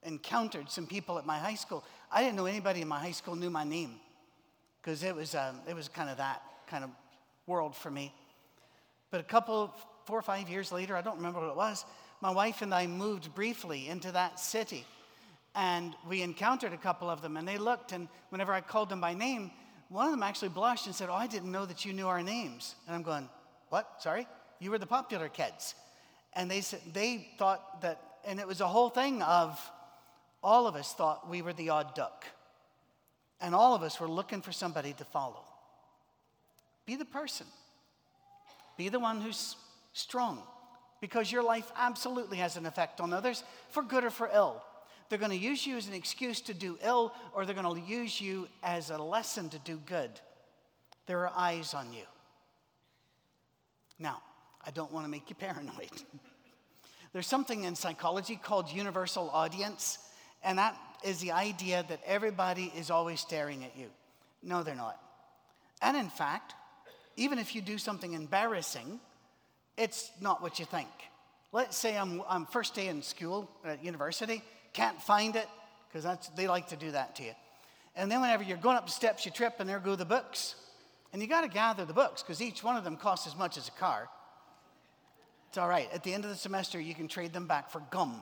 encountered 0.02 0.70
some 0.70 0.86
people 0.86 1.18
at 1.18 1.26
my 1.26 1.38
high 1.38 1.54
school. 1.54 1.84
I 2.10 2.22
didn't 2.22 2.36
know 2.36 2.46
anybody 2.46 2.82
in 2.82 2.88
my 2.88 2.98
high 2.98 3.12
school 3.12 3.36
knew 3.36 3.50
my 3.50 3.64
name 3.64 4.00
because 4.80 5.02
it 5.02 5.14
was, 5.14 5.34
um, 5.34 5.60
it 5.68 5.74
was 5.74 5.88
kind 5.88 6.10
of 6.10 6.18
that 6.18 6.42
kind 6.66 6.84
of 6.84 6.90
world 7.46 7.74
for 7.74 7.90
me. 7.90 8.12
But 9.10 9.20
a 9.20 9.24
couple, 9.24 9.74
four 10.04 10.18
or 10.18 10.22
five 10.22 10.48
years 10.48 10.72
later, 10.72 10.96
I 10.96 11.00
don't 11.00 11.16
remember 11.16 11.40
what 11.40 11.50
it 11.50 11.56
was, 11.56 11.84
my 12.20 12.30
wife 12.30 12.62
and 12.62 12.74
I 12.74 12.86
moved 12.86 13.34
briefly 13.34 13.88
into 13.88 14.12
that 14.12 14.40
city. 14.40 14.84
And 15.54 15.94
we 16.08 16.22
encountered 16.22 16.72
a 16.72 16.76
couple 16.76 17.08
of 17.08 17.22
them, 17.22 17.36
and 17.36 17.46
they 17.46 17.58
looked, 17.58 17.92
and 17.92 18.08
whenever 18.30 18.52
I 18.52 18.60
called 18.60 18.88
them 18.88 19.00
by 19.00 19.14
name, 19.14 19.50
one 19.88 20.06
of 20.06 20.10
them 20.10 20.22
actually 20.22 20.48
blushed 20.48 20.86
and 20.86 20.94
said, 20.94 21.08
Oh, 21.08 21.14
I 21.14 21.26
didn't 21.26 21.52
know 21.52 21.64
that 21.66 21.84
you 21.84 21.92
knew 21.92 22.08
our 22.08 22.22
names. 22.22 22.74
And 22.86 22.96
I'm 22.96 23.02
going, 23.02 23.28
What? 23.68 23.88
Sorry? 24.00 24.26
You 24.58 24.70
were 24.70 24.78
the 24.78 24.86
popular 24.86 25.28
kids. 25.28 25.74
And 26.34 26.50
they 26.50 26.60
said, 26.60 26.80
they 26.92 27.28
thought 27.38 27.82
that, 27.82 28.00
and 28.24 28.40
it 28.40 28.46
was 28.46 28.60
a 28.60 28.66
whole 28.66 28.88
thing 28.88 29.22
of 29.22 29.58
all 30.42 30.66
of 30.66 30.74
us 30.74 30.92
thought 30.92 31.28
we 31.28 31.42
were 31.42 31.52
the 31.52 31.70
odd 31.70 31.94
duck. 31.94 32.24
And 33.40 33.54
all 33.54 33.74
of 33.74 33.82
us 33.82 34.00
were 34.00 34.08
looking 34.08 34.42
for 34.42 34.52
somebody 34.52 34.92
to 34.94 35.04
follow. 35.04 35.44
Be 36.86 36.96
the 36.96 37.04
person. 37.04 37.46
Be 38.76 38.88
the 38.88 38.98
one 38.98 39.20
who's 39.20 39.56
strong 39.92 40.42
because 41.00 41.30
your 41.30 41.42
life 41.42 41.70
absolutely 41.76 42.38
has 42.38 42.56
an 42.56 42.66
effect 42.66 43.00
on 43.00 43.12
others 43.12 43.44
for 43.70 43.82
good 43.82 44.04
or 44.04 44.10
for 44.10 44.30
ill. 44.32 44.62
They're 45.08 45.18
going 45.18 45.30
to 45.30 45.36
use 45.36 45.66
you 45.66 45.76
as 45.76 45.86
an 45.86 45.94
excuse 45.94 46.40
to 46.42 46.54
do 46.54 46.78
ill, 46.82 47.12
or 47.34 47.44
they're 47.44 47.54
going 47.54 47.74
to 47.74 47.88
use 47.88 48.20
you 48.20 48.48
as 48.62 48.90
a 48.90 48.98
lesson 48.98 49.48
to 49.50 49.58
do 49.60 49.80
good. 49.86 50.10
There 51.06 51.20
are 51.26 51.32
eyes 51.36 51.74
on 51.74 51.92
you. 51.92 52.04
Now, 53.98 54.22
I 54.66 54.70
don't 54.70 54.92
want 54.92 55.04
to 55.06 55.10
make 55.10 55.28
you 55.28 55.36
paranoid. 55.36 55.90
There's 57.12 57.26
something 57.26 57.64
in 57.64 57.76
psychology 57.76 58.36
called 58.36 58.70
universal 58.70 59.30
audience, 59.30 59.98
and 60.42 60.58
that 60.58 60.76
is 61.04 61.20
the 61.20 61.32
idea 61.32 61.84
that 61.88 62.00
everybody 62.06 62.72
is 62.76 62.90
always 62.90 63.20
staring 63.20 63.62
at 63.64 63.76
you. 63.76 63.88
No, 64.42 64.62
they're 64.62 64.74
not. 64.74 64.98
And 65.80 65.96
in 65.96 66.08
fact, 66.08 66.54
even 67.16 67.38
if 67.38 67.54
you 67.54 67.60
do 67.60 67.78
something 67.78 68.14
embarrassing, 68.14 68.98
it's 69.76 70.10
not 70.20 70.42
what 70.42 70.58
you 70.58 70.64
think. 70.64 70.88
Let's 71.52 71.76
say 71.76 71.96
I'm, 71.96 72.22
I'm 72.28 72.46
first 72.46 72.74
day 72.74 72.88
in 72.88 73.02
school 73.02 73.48
at 73.64 73.84
university, 73.84 74.42
can't 74.74 75.00
find 75.00 75.36
it, 75.36 75.48
because 75.90 76.06
they 76.36 76.46
like 76.46 76.68
to 76.68 76.76
do 76.76 76.90
that 76.90 77.16
to 77.16 77.22
you. 77.22 77.32
And 77.96 78.10
then 78.10 78.20
whenever 78.20 78.42
you're 78.42 78.58
going 78.58 78.76
up 78.76 78.86
the 78.86 78.92
steps, 78.92 79.24
you 79.24 79.30
trip, 79.30 79.54
and 79.60 79.68
there 79.68 79.78
go 79.78 79.96
the 79.96 80.04
books. 80.04 80.56
And 81.12 81.22
you 81.22 81.28
got 81.28 81.42
to 81.42 81.48
gather 81.48 81.84
the 81.84 81.92
books, 81.92 82.22
because 82.22 82.42
each 82.42 82.62
one 82.64 82.76
of 82.76 82.84
them 82.84 82.96
costs 82.96 83.26
as 83.26 83.36
much 83.36 83.56
as 83.56 83.68
a 83.68 83.70
car. 83.72 84.08
It's 85.48 85.58
all 85.58 85.68
right. 85.68 85.88
At 85.94 86.02
the 86.02 86.12
end 86.12 86.24
of 86.24 86.30
the 86.30 86.36
semester, 86.36 86.80
you 86.80 86.94
can 86.94 87.06
trade 87.06 87.32
them 87.32 87.46
back 87.46 87.70
for 87.70 87.80
gum. 87.90 88.20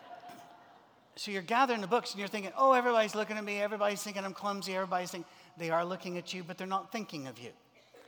so 1.16 1.30
you're 1.30 1.42
gathering 1.42 1.82
the 1.82 1.86
books, 1.86 2.12
and 2.12 2.18
you're 2.18 2.28
thinking, 2.28 2.52
oh, 2.56 2.72
everybody's 2.72 3.14
looking 3.14 3.36
at 3.36 3.44
me, 3.44 3.60
everybody's 3.60 4.02
thinking 4.02 4.24
I'm 4.24 4.32
clumsy, 4.32 4.74
everybody's 4.74 5.10
thinking, 5.10 5.28
they 5.58 5.68
are 5.68 5.84
looking 5.84 6.16
at 6.16 6.32
you, 6.32 6.42
but 6.42 6.56
they're 6.56 6.66
not 6.66 6.90
thinking 6.90 7.26
of 7.26 7.38
you. 7.38 7.50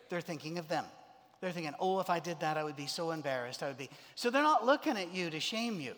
They're 0.09 0.23
thinking 0.23 0.57
of 0.57 0.69
them. 0.69 0.87
They're 1.41 1.53
thinking, 1.53 1.75
oh, 1.79 2.01
if 2.01 2.09
I 2.09 2.21
did 2.21 2.41
that, 2.41 2.57
I 2.57 2.65
would 2.65 2.77
be 2.77 2.87
so 2.87 3.11
embarrassed. 3.11 3.63
I 3.63 3.69
would 3.69 3.79
be. 3.79 3.91
So 4.15 4.31
they're 4.31 4.43
not 4.43 4.65
looking 4.65 4.97
at 4.97 5.15
you 5.15 5.31
to 5.31 5.41
shame 5.41 5.81
you. 5.81 5.95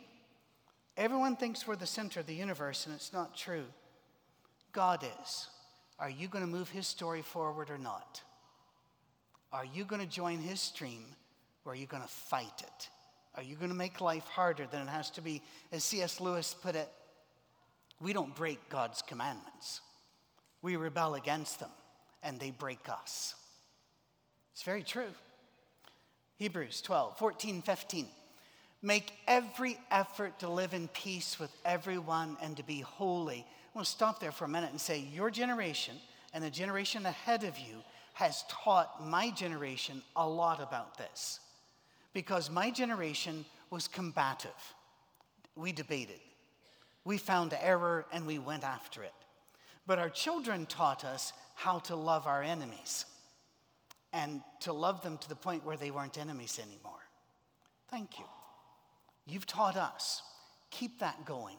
Everyone 0.96 1.36
thinks 1.36 1.66
we're 1.66 1.76
the 1.76 1.86
center 1.86 2.20
of 2.20 2.26
the 2.26 2.34
universe, 2.34 2.86
and 2.86 2.94
it's 2.94 3.12
not 3.12 3.36
true. 3.36 3.64
God 4.72 5.04
is. 5.22 5.46
Are 5.98 6.10
you 6.10 6.28
going 6.28 6.44
to 6.44 6.50
move 6.50 6.68
his 6.68 6.86
story 6.86 7.22
forward 7.22 7.70
or 7.70 7.78
not? 7.78 8.20
Are 9.52 9.64
you 9.64 9.84
going 9.84 10.00
to 10.00 10.08
join 10.08 10.38
his 10.38 10.60
stream 10.60 11.04
or 11.64 11.72
are 11.72 11.76
you 11.76 11.86
going 11.86 12.02
to 12.02 12.08
fight 12.08 12.60
it? 12.60 12.88
Are 13.34 13.42
you 13.42 13.56
going 13.56 13.70
to 13.70 13.76
make 13.76 14.00
life 14.00 14.24
harder 14.24 14.66
than 14.70 14.82
it 14.82 14.90
has 14.90 15.10
to 15.10 15.22
be? 15.22 15.42
As 15.70 15.84
C.S. 15.84 16.20
Lewis 16.20 16.54
put 16.54 16.74
it, 16.74 16.88
we 18.00 18.12
don't 18.12 18.34
break 18.34 18.68
God's 18.68 19.00
commandments. 19.00 19.80
We 20.60 20.76
rebel 20.76 21.14
against 21.14 21.60
them, 21.60 21.70
and 22.22 22.38
they 22.38 22.50
break 22.50 22.88
us. 22.88 23.34
It's 24.52 24.62
very 24.62 24.82
true. 24.82 25.10
Hebrews 26.36 26.82
12, 26.82 27.18
14, 27.18 27.62
15. 27.62 28.06
Make 28.82 29.12
every 29.28 29.78
effort 29.90 30.40
to 30.40 30.48
live 30.48 30.74
in 30.74 30.88
peace 30.88 31.38
with 31.38 31.54
everyone 31.64 32.36
and 32.42 32.56
to 32.56 32.64
be 32.64 32.80
holy. 32.80 33.46
I 33.46 33.78
want 33.78 33.86
to 33.86 33.92
stop 33.92 34.18
there 34.18 34.32
for 34.32 34.44
a 34.44 34.48
minute 34.48 34.70
and 34.70 34.80
say, 34.80 34.98
Your 34.98 35.30
generation 35.30 35.96
and 36.34 36.42
the 36.42 36.50
generation 36.50 37.06
ahead 37.06 37.44
of 37.44 37.58
you 37.58 37.82
has 38.14 38.44
taught 38.48 39.06
my 39.06 39.30
generation 39.30 40.02
a 40.16 40.28
lot 40.28 40.60
about 40.60 40.98
this. 40.98 41.40
Because 42.12 42.50
my 42.50 42.70
generation 42.70 43.44
was 43.70 43.88
combative. 43.88 44.50
We 45.54 45.72
debated, 45.72 46.20
we 47.04 47.18
found 47.18 47.56
error, 47.60 48.06
and 48.12 48.26
we 48.26 48.38
went 48.38 48.64
after 48.64 49.02
it. 49.02 49.12
But 49.86 49.98
our 49.98 50.10
children 50.10 50.66
taught 50.66 51.04
us 51.04 51.32
how 51.54 51.78
to 51.80 51.96
love 51.96 52.26
our 52.26 52.42
enemies 52.42 53.04
and 54.12 54.42
to 54.60 54.72
love 54.72 55.02
them 55.02 55.18
to 55.18 55.28
the 55.28 55.34
point 55.34 55.64
where 55.64 55.76
they 55.76 55.90
weren't 55.90 56.18
enemies 56.18 56.58
anymore. 56.58 57.00
Thank 57.90 58.18
you. 58.18 58.24
You've 59.26 59.46
taught 59.46 59.76
us. 59.76 60.22
Keep 60.70 61.00
that 61.00 61.24
going. 61.24 61.56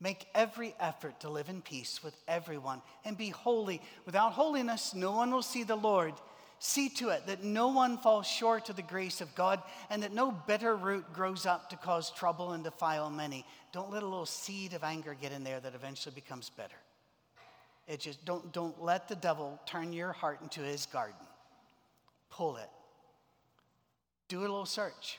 Make 0.00 0.26
every 0.34 0.74
effort 0.80 1.20
to 1.20 1.28
live 1.28 1.50
in 1.50 1.60
peace 1.60 2.02
with 2.02 2.14
everyone 2.26 2.80
and 3.04 3.18
be 3.18 3.28
holy. 3.28 3.82
Without 4.06 4.32
holiness, 4.32 4.94
no 4.94 5.12
one 5.12 5.30
will 5.30 5.42
see 5.42 5.62
the 5.62 5.76
Lord. 5.76 6.14
See 6.58 6.88
to 6.90 7.10
it 7.10 7.26
that 7.26 7.44
no 7.44 7.68
one 7.68 7.98
falls 7.98 8.26
short 8.26 8.68
of 8.70 8.76
the 8.76 8.82
grace 8.82 9.20
of 9.20 9.34
God 9.34 9.62
and 9.90 10.02
that 10.02 10.14
no 10.14 10.30
bitter 10.30 10.74
root 10.74 11.12
grows 11.12 11.44
up 11.44 11.68
to 11.70 11.76
cause 11.76 12.10
trouble 12.10 12.52
and 12.52 12.64
defile 12.64 13.10
many. 13.10 13.44
Don't 13.72 13.90
let 13.90 14.02
a 14.02 14.06
little 14.06 14.26
seed 14.26 14.72
of 14.72 14.84
anger 14.84 15.14
get 15.20 15.32
in 15.32 15.44
there 15.44 15.60
that 15.60 15.74
eventually 15.74 16.14
becomes 16.14 16.50
bitter. 16.50 16.76
It 17.86 18.00
just 18.00 18.24
don't, 18.24 18.52
don't 18.52 18.82
let 18.82 19.08
the 19.08 19.16
devil 19.16 19.60
turn 19.66 19.92
your 19.92 20.12
heart 20.12 20.40
into 20.42 20.60
his 20.60 20.86
garden. 20.86 21.16
Pull 22.30 22.56
it. 22.56 22.70
Do 24.28 24.40
a 24.40 24.42
little 24.42 24.64
search. 24.64 25.18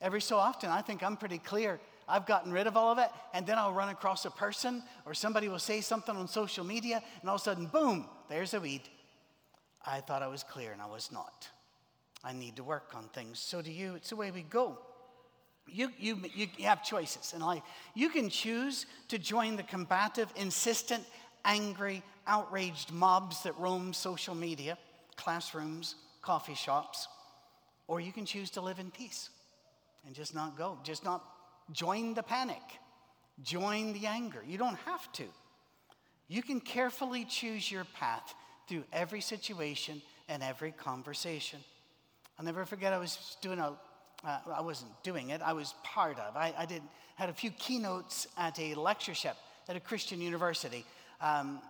Every 0.00 0.20
so 0.20 0.36
often, 0.36 0.70
I 0.70 0.80
think 0.80 1.02
I'm 1.02 1.16
pretty 1.16 1.38
clear. 1.38 1.80
I've 2.08 2.24
gotten 2.24 2.52
rid 2.52 2.66
of 2.66 2.76
all 2.76 2.92
of 2.92 2.98
it, 2.98 3.10
and 3.34 3.46
then 3.46 3.58
I'll 3.58 3.72
run 3.72 3.90
across 3.90 4.24
a 4.24 4.30
person 4.30 4.82
or 5.04 5.12
somebody 5.12 5.48
will 5.48 5.58
say 5.58 5.80
something 5.80 6.16
on 6.16 6.28
social 6.28 6.64
media, 6.64 7.02
and 7.20 7.28
all 7.28 7.36
of 7.36 7.40
a 7.42 7.44
sudden, 7.44 7.66
boom, 7.66 8.06
there's 8.28 8.54
a 8.54 8.60
weed. 8.60 8.82
I 9.84 10.00
thought 10.00 10.22
I 10.22 10.28
was 10.28 10.42
clear, 10.42 10.72
and 10.72 10.80
I 10.80 10.86
was 10.86 11.10
not. 11.12 11.48
I 12.24 12.32
need 12.32 12.56
to 12.56 12.64
work 12.64 12.92
on 12.94 13.08
things. 13.08 13.38
So 13.38 13.60
do 13.60 13.70
you. 13.70 13.94
It's 13.94 14.10
the 14.10 14.16
way 14.16 14.30
we 14.30 14.42
go. 14.42 14.78
You, 15.66 15.90
you, 15.98 16.22
you 16.34 16.48
have 16.60 16.82
choices 16.82 17.34
in 17.34 17.42
life. 17.42 17.62
You 17.94 18.08
can 18.08 18.30
choose 18.30 18.86
to 19.08 19.18
join 19.18 19.56
the 19.56 19.62
combative, 19.62 20.32
insistent, 20.36 21.04
angry, 21.44 22.02
outraged 22.26 22.90
mobs 22.90 23.42
that 23.42 23.58
roam 23.58 23.92
social 23.92 24.34
media, 24.34 24.78
classrooms, 25.16 25.96
coffee 26.22 26.54
shops, 26.54 27.06
or 27.86 28.00
you 28.00 28.12
can 28.12 28.24
choose 28.24 28.50
to 28.50 28.60
live 28.60 28.78
in 28.78 28.90
peace 28.90 29.28
and 30.08 30.16
just 30.16 30.34
not 30.34 30.56
go, 30.56 30.78
just 30.82 31.04
not 31.04 31.22
join 31.70 32.14
the 32.14 32.22
panic, 32.22 32.62
join 33.42 33.92
the 33.92 34.06
anger. 34.06 34.42
You 34.48 34.56
don't 34.56 34.78
have 34.86 35.12
to. 35.12 35.24
You 36.28 36.42
can 36.42 36.60
carefully 36.60 37.26
choose 37.26 37.70
your 37.70 37.84
path 37.84 38.34
through 38.68 38.84
every 38.90 39.20
situation 39.20 40.00
and 40.30 40.42
every 40.42 40.72
conversation. 40.72 41.58
I'll 42.38 42.44
never 42.46 42.64
forget, 42.64 42.94
I 42.94 42.98
was 42.98 43.36
doing 43.42 43.58
a, 43.58 43.74
uh, 44.24 44.38
I 44.56 44.62
wasn't 44.62 44.90
doing 45.02 45.28
it, 45.28 45.42
I 45.42 45.52
was 45.52 45.74
part 45.84 46.18
of. 46.18 46.34
I, 46.34 46.54
I 46.56 46.64
did, 46.64 46.80
had 47.16 47.28
a 47.28 47.34
few 47.34 47.50
keynotes 47.50 48.26
at 48.38 48.58
a 48.58 48.74
lectureship 48.76 49.36
at 49.68 49.76
a 49.76 49.80
Christian 49.80 50.22
university. 50.22 50.86
Um, 51.20 51.60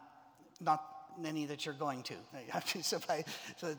not 0.60 0.87
any 1.26 1.44
that 1.46 1.64
you're 1.64 1.74
going 1.74 2.02
to. 2.04 2.14
so 2.82 2.98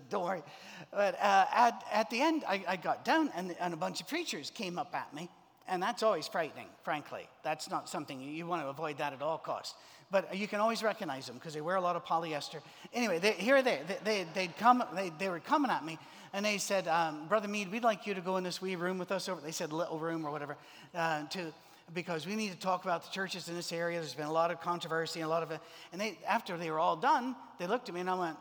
don't 0.10 0.24
worry. 0.24 0.44
But 0.92 1.16
uh, 1.16 1.46
at, 1.52 1.84
at 1.92 2.10
the 2.10 2.22
end, 2.22 2.44
I, 2.48 2.64
I 2.68 2.76
got 2.76 3.06
down, 3.06 3.32
and, 3.36 3.56
and 3.60 3.74
a 3.74 3.78
bunch 3.78 4.02
of 4.02 4.08
preachers 4.08 4.50
came 4.50 4.78
up 4.78 4.94
at 4.96 5.14
me 5.14 5.30
And 5.68 5.82
that's 5.82 6.02
always 6.04 6.28
frightening, 6.28 6.68
frankly. 6.84 7.28
That's 7.44 7.70
not 7.70 7.88
something 7.88 8.20
you, 8.20 8.32
you 8.32 8.48
want 8.48 8.64
to 8.64 8.70
avoid 8.70 8.98
that 8.98 9.14
at 9.14 9.22
all 9.22 9.38
costs. 9.38 9.76
But 10.12 10.36
you 10.36 10.48
can 10.48 10.60
always 10.60 10.82
recognize 10.82 11.28
them 11.28 11.36
because 11.36 11.54
they 11.54 11.62
wear 11.62 11.76
a 11.76 11.82
lot 11.82 11.96
of 11.96 12.04
polyester. 12.04 12.62
Anyway, 12.94 13.20
they, 13.20 13.34
here 13.34 13.62
they, 13.62 13.82
they, 14.04 14.26
they'd 14.34 14.58
come, 14.58 14.84
they, 14.96 15.12
they 15.20 15.30
were 15.30 15.40
coming 15.40 15.70
at 15.70 15.86
me 15.86 16.00
and 16.34 16.44
they 16.44 16.58
said, 16.58 16.88
um, 16.88 17.28
Brother 17.28 17.48
Mead, 17.48 17.72
we'd 17.72 17.84
like 17.84 18.08
you 18.08 18.14
to 18.16 18.22
go 18.22 18.38
in 18.38 18.44
this 18.44 18.62
wee 18.62 18.76
room 18.76 18.98
with 18.98 19.12
us 19.12 19.30
over, 19.30 19.42
they 19.42 19.52
said 19.52 19.72
little 19.72 20.00
room 20.00 20.26
or 20.26 20.32
whatever, 20.32 20.58
uh, 20.96 21.24
to, 21.28 21.54
because 21.94 22.28
we 22.28 22.36
need 22.36 22.52
to 22.52 22.58
talk 22.58 22.84
about 22.84 23.04
the 23.04 23.12
churches 23.12 23.50
in 23.50 23.56
this 23.56 23.72
area. 23.72 24.00
There's 24.00 24.14
been 24.14 24.28
a 24.28 24.32
lot 24.32 24.52
of 24.52 24.62
controversy 24.62 25.22
and 25.22 25.28
a 25.28 25.30
lot 25.30 25.44
of 25.44 25.52
it. 25.52 25.60
And 25.92 26.00
they, 26.00 26.18
after 26.28 26.58
they 26.58 26.72
were 26.72 26.80
all 26.80 26.96
done, 26.96 27.36
they 27.58 27.68
looked 27.68 27.90
at 27.90 27.96
me 27.96 28.02
and 28.02 28.10
I 28.10 28.16
went, 28.16 28.38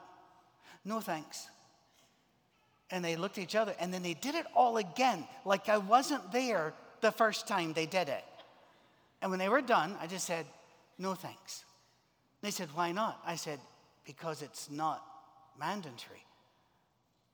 no 0.85 1.01
thanks. 1.01 1.47
And 2.91 3.05
they 3.05 3.17
looked 3.17 3.39
at 3.39 3.45
each 3.45 3.57
other 3.57 3.75
and 3.81 3.93
then 3.93 4.03
they 4.03 4.15
did 4.15 4.35
it 4.35 4.47
all 4.55 4.77
again, 4.77 5.27
like 5.45 5.69
I 5.69 5.79
wasn't 5.79 6.33
there 6.33 6.75
the 7.01 7.13
first 7.13 7.47
time 7.47 7.73
they 7.73 7.87
did 7.87 8.09
it. 8.09 8.25
And 9.21 9.31
when 9.31 9.39
they 9.39 9.49
were 9.49 9.61
done, 9.61 9.97
I 10.01 10.07
just 10.07 10.27
said, 10.27 10.47
no 10.99 11.15
thanks. 11.15 11.65
They 12.41 12.51
said, 12.51 12.69
why 12.75 12.93
not? 12.93 13.21
I 13.27 13.37
said, 13.37 13.59
because 14.05 14.43
it's 14.43 14.71
not 14.71 15.05
mandatory, 15.59 16.25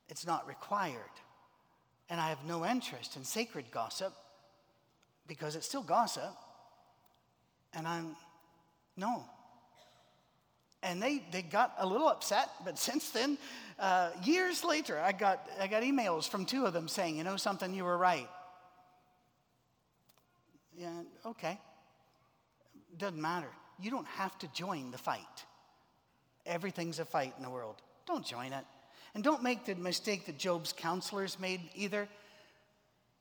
it's 0.08 0.26
not 0.26 0.46
required. 0.48 0.98
And 2.10 2.20
I 2.20 2.28
have 2.28 2.44
no 2.46 2.66
interest 2.66 3.16
in 3.16 3.24
sacred 3.24 3.70
gossip 3.70 4.12
because 5.26 5.56
it's 5.56 5.66
still 5.66 5.82
gossip. 5.82 6.34
And 7.72 7.86
I'm, 7.86 8.16
no. 8.96 9.24
And 10.82 11.02
they, 11.02 11.22
they 11.32 11.42
got 11.42 11.74
a 11.78 11.86
little 11.86 12.08
upset, 12.08 12.48
but 12.64 12.78
since 12.88 13.10
then, 13.10 13.38
uh, 13.78 14.10
years 14.22 14.64
later, 14.64 14.98
I 14.98 15.12
got, 15.12 15.48
I 15.60 15.66
got 15.66 15.82
emails 15.82 16.28
from 16.28 16.44
two 16.44 16.66
of 16.66 16.72
them 16.72 16.88
saying, 16.88 17.16
you 17.16 17.24
know 17.24 17.36
something, 17.36 17.74
you 17.74 17.84
were 17.84 17.98
right. 17.98 18.28
Yeah, 20.76 21.02
okay. 21.26 21.58
Doesn't 22.98 23.20
matter. 23.20 23.48
You 23.80 23.90
don't 23.90 24.06
have 24.06 24.36
to 24.38 24.48
join 24.52 24.90
the 24.90 24.98
fight. 24.98 25.20
Everything's 26.46 26.98
a 26.98 27.04
fight 27.04 27.34
in 27.36 27.42
the 27.42 27.50
world. 27.50 27.76
Don't 28.06 28.24
join 28.24 28.52
it. 28.52 28.64
And 29.14 29.22
don't 29.22 29.42
make 29.42 29.64
the 29.64 29.74
mistake 29.76 30.26
that 30.26 30.38
Job's 30.38 30.72
counselors 30.72 31.38
made 31.38 31.60
either. 31.74 32.08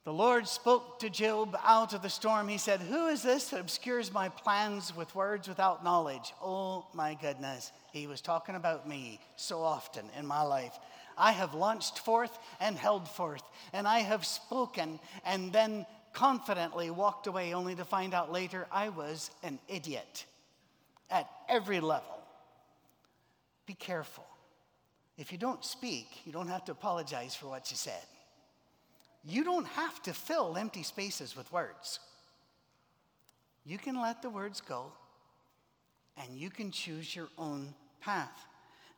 The 0.05 0.13
Lord 0.13 0.49
spoke 0.49 0.99
to 0.99 1.09
Job 1.09 1.57
out 1.63 1.93
of 1.93 2.01
the 2.01 2.09
storm. 2.09 2.49
He 2.49 2.57
said, 2.57 2.81
Who 2.81 3.07
is 3.07 3.23
this 3.23 3.49
that 3.49 3.61
obscures 3.61 4.11
my 4.11 4.27
plans 4.27 4.93
with 4.93 5.15
words 5.15 5.47
without 5.47 5.83
knowledge? 5.83 6.33
Oh 6.41 6.85
my 6.93 7.13
goodness. 7.13 7.71
He 7.93 8.05
was 8.05 8.19
talking 8.19 8.55
about 8.55 8.87
me 8.87 9.19
so 9.37 9.61
often 9.61 10.03
in 10.19 10.25
my 10.27 10.41
life. 10.41 10.77
I 11.17 11.31
have 11.31 11.53
launched 11.53 11.99
forth 11.99 12.37
and 12.59 12.75
held 12.75 13.07
forth, 13.07 13.43
and 13.71 13.87
I 13.87 13.99
have 13.99 14.25
spoken 14.25 14.99
and 15.25 15.53
then 15.53 15.85
confidently 16.11 16.91
walked 16.91 17.27
away 17.27 17.53
only 17.53 17.75
to 17.75 17.85
find 17.85 18.13
out 18.13 18.31
later 18.31 18.67
I 18.71 18.89
was 18.89 19.31
an 19.41 19.57
idiot 19.69 20.25
at 21.09 21.29
every 21.47 21.79
level. 21.79 22.19
Be 23.65 23.73
careful. 23.73 24.25
If 25.17 25.31
you 25.31 25.37
don't 25.37 25.63
speak, 25.63 26.25
you 26.25 26.33
don't 26.33 26.49
have 26.49 26.65
to 26.65 26.71
apologize 26.73 27.35
for 27.35 27.47
what 27.47 27.71
you 27.71 27.77
said. 27.77 28.01
You 29.23 29.43
don't 29.43 29.67
have 29.67 30.01
to 30.03 30.13
fill 30.13 30.57
empty 30.57 30.83
spaces 30.83 31.35
with 31.35 31.51
words. 31.51 31.99
You 33.65 33.77
can 33.77 34.01
let 34.01 34.21
the 34.21 34.29
words 34.29 34.59
go 34.59 34.91
and 36.17 36.37
you 36.37 36.49
can 36.49 36.71
choose 36.71 37.15
your 37.15 37.29
own 37.37 37.73
path. 38.01 38.45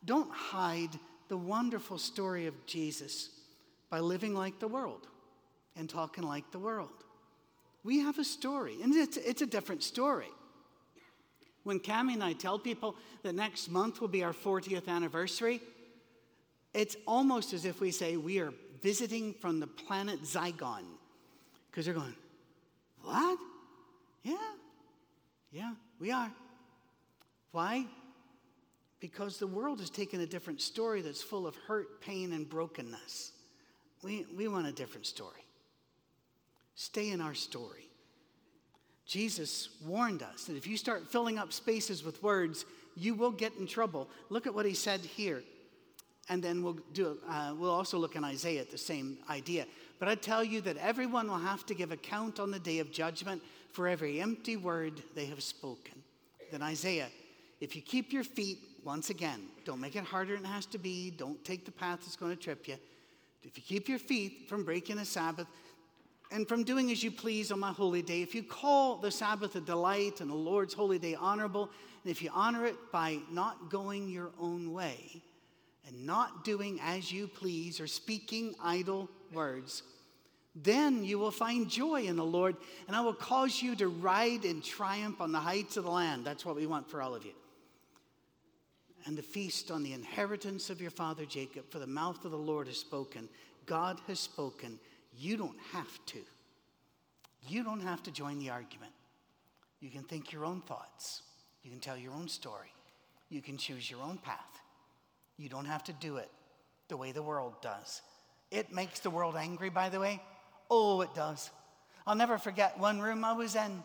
Don't 0.04 0.30
hide 0.30 0.98
the 1.28 1.36
wonderful 1.36 1.98
story 1.98 2.46
of 2.46 2.66
Jesus 2.66 3.30
by 3.90 4.00
living 4.00 4.34
like 4.34 4.58
the 4.58 4.68
world 4.68 5.06
and 5.76 5.88
talking 5.88 6.24
like 6.24 6.50
the 6.50 6.58
world. 6.58 6.90
We 7.84 8.00
have 8.00 8.18
a 8.18 8.24
story, 8.24 8.82
and 8.82 8.94
it's, 8.94 9.16
it's 9.16 9.42
a 9.42 9.46
different 9.46 9.82
story. 9.82 10.28
When 11.62 11.78
Cami 11.78 12.14
and 12.14 12.24
I 12.24 12.32
tell 12.32 12.58
people 12.58 12.96
that 13.22 13.34
next 13.34 13.70
month 13.70 14.00
will 14.00 14.08
be 14.08 14.24
our 14.24 14.32
40th 14.32 14.88
anniversary, 14.88 15.60
it's 16.74 16.96
almost 17.06 17.52
as 17.52 17.64
if 17.64 17.80
we 17.80 17.90
say 17.90 18.16
we 18.16 18.40
are 18.40 18.52
visiting 18.82 19.34
from 19.34 19.60
the 19.60 19.66
planet 19.66 20.22
Zygon. 20.22 20.84
Because 21.70 21.84
they're 21.84 21.94
going, 21.94 22.14
What? 23.02 23.38
Yeah, 24.22 24.36
yeah, 25.52 25.74
we 26.00 26.10
are. 26.10 26.32
Why? 27.52 27.86
Because 29.00 29.38
the 29.38 29.46
world 29.46 29.80
has 29.80 29.90
taken 29.90 30.20
a 30.20 30.26
different 30.26 30.60
story 30.60 31.00
that's 31.00 31.22
full 31.22 31.46
of 31.46 31.54
hurt, 31.66 32.00
pain, 32.00 32.32
and 32.32 32.48
brokenness. 32.48 33.32
We, 34.02 34.26
we 34.36 34.48
want 34.48 34.66
a 34.66 34.72
different 34.72 35.06
story. 35.06 35.44
Stay 36.74 37.10
in 37.10 37.20
our 37.20 37.34
story. 37.34 37.88
Jesus 39.06 39.68
warned 39.84 40.22
us 40.22 40.44
that 40.44 40.56
if 40.56 40.66
you 40.66 40.76
start 40.76 41.10
filling 41.10 41.38
up 41.38 41.52
spaces 41.52 42.04
with 42.04 42.22
words, 42.22 42.64
you 42.96 43.14
will 43.14 43.30
get 43.30 43.54
in 43.58 43.66
trouble. 43.66 44.08
Look 44.28 44.46
at 44.46 44.54
what 44.54 44.66
he 44.66 44.74
said 44.74 45.00
here. 45.00 45.42
And 46.28 46.42
then 46.42 46.62
we'll, 46.62 46.78
do, 46.92 47.18
uh, 47.28 47.54
we'll 47.56 47.70
also 47.70 47.98
look 47.98 48.16
in 48.16 48.24
Isaiah 48.24 48.60
at 48.60 48.70
the 48.70 48.78
same 48.78 49.18
idea. 49.30 49.66
But 49.98 50.08
I 50.08 50.16
tell 50.16 50.42
you 50.42 50.60
that 50.62 50.76
everyone 50.78 51.28
will 51.28 51.38
have 51.38 51.64
to 51.66 51.74
give 51.74 51.92
account 51.92 52.40
on 52.40 52.50
the 52.50 52.58
day 52.58 52.80
of 52.80 52.90
judgment 52.90 53.42
for 53.72 53.86
every 53.86 54.20
empty 54.20 54.56
word 54.56 55.02
they 55.14 55.26
have 55.26 55.42
spoken. 55.42 56.02
Then 56.50 56.62
Isaiah, 56.62 57.08
if 57.60 57.76
you 57.76 57.82
keep 57.82 58.12
your 58.12 58.24
feet, 58.24 58.58
once 58.84 59.10
again, 59.10 59.40
don't 59.64 59.80
make 59.80 59.96
it 59.96 60.04
harder 60.04 60.36
than 60.36 60.44
it 60.44 60.48
has 60.48 60.66
to 60.66 60.78
be, 60.78 61.10
don't 61.10 61.42
take 61.44 61.64
the 61.64 61.72
path 61.72 62.00
that's 62.00 62.16
going 62.16 62.34
to 62.34 62.42
trip 62.42 62.66
you. 62.68 62.76
If 63.42 63.56
you 63.56 63.62
keep 63.62 63.88
your 63.88 63.98
feet 63.98 64.48
from 64.48 64.64
breaking 64.64 64.96
the 64.96 65.04
Sabbath, 65.04 65.46
and 66.32 66.48
from 66.48 66.64
doing 66.64 66.90
as 66.90 67.04
you 67.04 67.12
please 67.12 67.52
on 67.52 67.60
my 67.60 67.70
holy 67.70 68.02
day, 68.02 68.20
if 68.20 68.34
you 68.34 68.42
call 68.42 68.96
the 68.96 69.10
Sabbath 69.10 69.54
a 69.54 69.60
delight 69.60 70.20
and 70.20 70.28
the 70.28 70.34
Lord's 70.34 70.74
holy 70.74 70.98
day 70.98 71.14
honorable, 71.14 71.70
and 72.02 72.10
if 72.10 72.20
you 72.20 72.30
honor 72.34 72.66
it 72.66 72.76
by 72.90 73.18
not 73.30 73.70
going 73.70 74.08
your 74.08 74.30
own 74.40 74.72
way 74.72 75.22
and 75.86 76.06
not 76.06 76.44
doing 76.44 76.80
as 76.82 77.12
you 77.12 77.28
please 77.28 77.80
or 77.80 77.86
speaking 77.86 78.54
idle 78.62 79.08
words, 79.32 79.82
then 80.54 81.04
you 81.04 81.18
will 81.18 81.30
find 81.30 81.68
joy 81.68 82.02
in 82.02 82.16
the 82.16 82.24
Lord, 82.24 82.56
and 82.86 82.96
I 82.96 83.02
will 83.02 83.14
cause 83.14 83.60
you 83.60 83.76
to 83.76 83.88
ride 83.88 84.44
in 84.44 84.62
triumph 84.62 85.20
on 85.20 85.30
the 85.30 85.38
heights 85.38 85.76
of 85.76 85.84
the 85.84 85.90
land. 85.90 86.24
That's 86.24 86.46
what 86.46 86.56
we 86.56 86.66
want 86.66 86.90
for 86.90 87.02
all 87.02 87.14
of 87.14 87.24
you. 87.24 87.34
And 89.04 89.16
to 89.16 89.22
feast 89.22 89.70
on 89.70 89.82
the 89.82 89.92
inheritance 89.92 90.70
of 90.70 90.80
your 90.80 90.90
father 90.90 91.26
Jacob, 91.26 91.70
for 91.70 91.78
the 91.78 91.86
mouth 91.86 92.24
of 92.24 92.30
the 92.30 92.38
Lord 92.38 92.66
has 92.66 92.78
spoken. 92.78 93.28
God 93.66 94.00
has 94.06 94.18
spoken 94.18 94.78
you 95.18 95.36
don't 95.36 95.58
have 95.72 96.04
to. 96.06 96.18
You 97.48 97.62
don't 97.62 97.80
have 97.80 98.02
to 98.04 98.10
join 98.10 98.38
the 98.38 98.50
argument. 98.50 98.92
You 99.80 99.90
can 99.90 100.02
think 100.02 100.32
your 100.32 100.44
own 100.44 100.60
thoughts. 100.62 101.22
You 101.62 101.70
can 101.70 101.80
tell 101.80 101.96
your 101.96 102.12
own 102.12 102.28
story. 102.28 102.72
You 103.28 103.40
can 103.40 103.56
choose 103.56 103.90
your 103.90 104.02
own 104.02 104.18
path. 104.18 104.60
You 105.38 105.48
don't 105.48 105.66
have 105.66 105.84
to 105.84 105.92
do 105.92 106.16
it 106.16 106.30
the 106.88 106.96
way 106.96 107.12
the 107.12 107.22
world 107.22 107.54
does. 107.62 108.02
It 108.50 108.72
makes 108.72 109.00
the 109.00 109.10
world 109.10 109.36
angry, 109.36 109.70
by 109.70 109.88
the 109.88 110.00
way. 110.00 110.22
Oh, 110.70 111.00
it 111.00 111.14
does. 111.14 111.50
I'll 112.06 112.14
never 112.14 112.38
forget 112.38 112.78
one 112.78 113.00
room 113.00 113.24
I 113.24 113.32
was 113.32 113.56
in, 113.56 113.82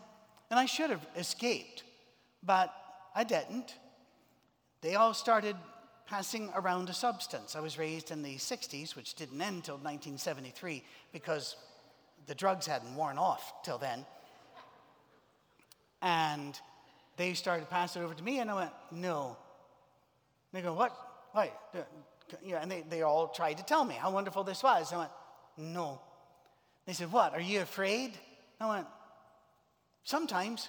and 0.50 0.60
I 0.60 0.66
should 0.66 0.90
have 0.90 1.06
escaped, 1.16 1.82
but 2.42 2.72
I 3.14 3.24
didn't. 3.24 3.74
They 4.80 4.94
all 4.94 5.14
started 5.14 5.56
passing 6.06 6.50
around 6.54 6.88
a 6.88 6.92
substance. 6.92 7.56
I 7.56 7.60
was 7.60 7.78
raised 7.78 8.10
in 8.10 8.22
the 8.22 8.36
60s, 8.36 8.94
which 8.94 9.14
didn't 9.14 9.40
end 9.40 9.56
until 9.56 9.74
1973 9.76 10.82
because 11.12 11.56
the 12.26 12.34
drugs 12.34 12.66
hadn't 12.66 12.94
worn 12.94 13.18
off 13.18 13.62
till 13.64 13.78
then. 13.78 14.04
And 16.00 16.58
they 17.16 17.34
started 17.34 17.68
passing 17.70 18.02
it 18.02 18.04
over 18.04 18.14
to 18.14 18.22
me, 18.22 18.40
and 18.40 18.50
I 18.50 18.54
went, 18.54 18.70
no. 18.90 19.36
They 20.52 20.62
go, 20.62 20.72
what? 20.74 20.96
What? 21.32 21.52
Yeah, 22.44 22.60
and 22.62 22.70
they, 22.70 22.84
they 22.88 23.02
all 23.02 23.28
tried 23.28 23.58
to 23.58 23.64
tell 23.64 23.84
me 23.84 23.94
how 23.94 24.10
wonderful 24.10 24.44
this 24.44 24.62
was. 24.62 24.92
I 24.92 24.98
went, 24.98 25.10
no. 25.58 26.00
They 26.86 26.92
said, 26.92 27.12
what? 27.12 27.34
Are 27.34 27.40
you 27.40 27.60
afraid? 27.60 28.12
I 28.60 28.68
went, 28.68 28.86
sometimes. 30.04 30.68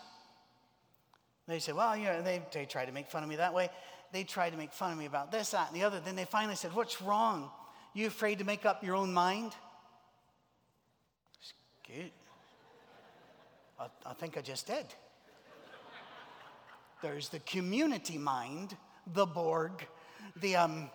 They 1.48 1.60
said, 1.60 1.76
well, 1.76 1.96
yeah, 1.96 2.22
they, 2.22 2.42
they 2.52 2.66
tried 2.66 2.86
to 2.86 2.92
make 2.92 3.10
fun 3.10 3.24
of 3.24 3.30
me 3.30 3.38
that 3.38 3.54
way 3.54 3.70
they 4.14 4.24
tried 4.24 4.52
to 4.52 4.58
make 4.58 4.72
fun 4.72 4.94
of 4.94 4.98
me 4.98 5.08
about 5.08 5.32
this, 5.32 5.50
that, 5.50 5.70
and 5.70 5.76
the 5.76 5.84
other. 5.84 6.00
Then 6.00 6.16
they 6.16 6.26
finally 6.26 6.56
said, 6.56 6.74
What's 6.74 7.02
wrong? 7.02 7.50
You 7.94 8.08
afraid 8.08 8.40
to 8.40 8.46
make 8.46 8.66
up 8.66 8.84
your 8.84 8.96
own 8.96 9.12
mind? 9.12 9.54
Good. 11.86 12.12
I, 13.80 13.88
I 14.06 14.14
think 14.14 14.38
I 14.38 14.42
just 14.42 14.68
did. 14.68 14.86
There's 17.02 17.30
the 17.30 17.40
community 17.40 18.18
mind, 18.18 18.78
the 19.14 19.26
Borg, 19.26 19.86
the, 20.38 20.56
um, 20.56 20.90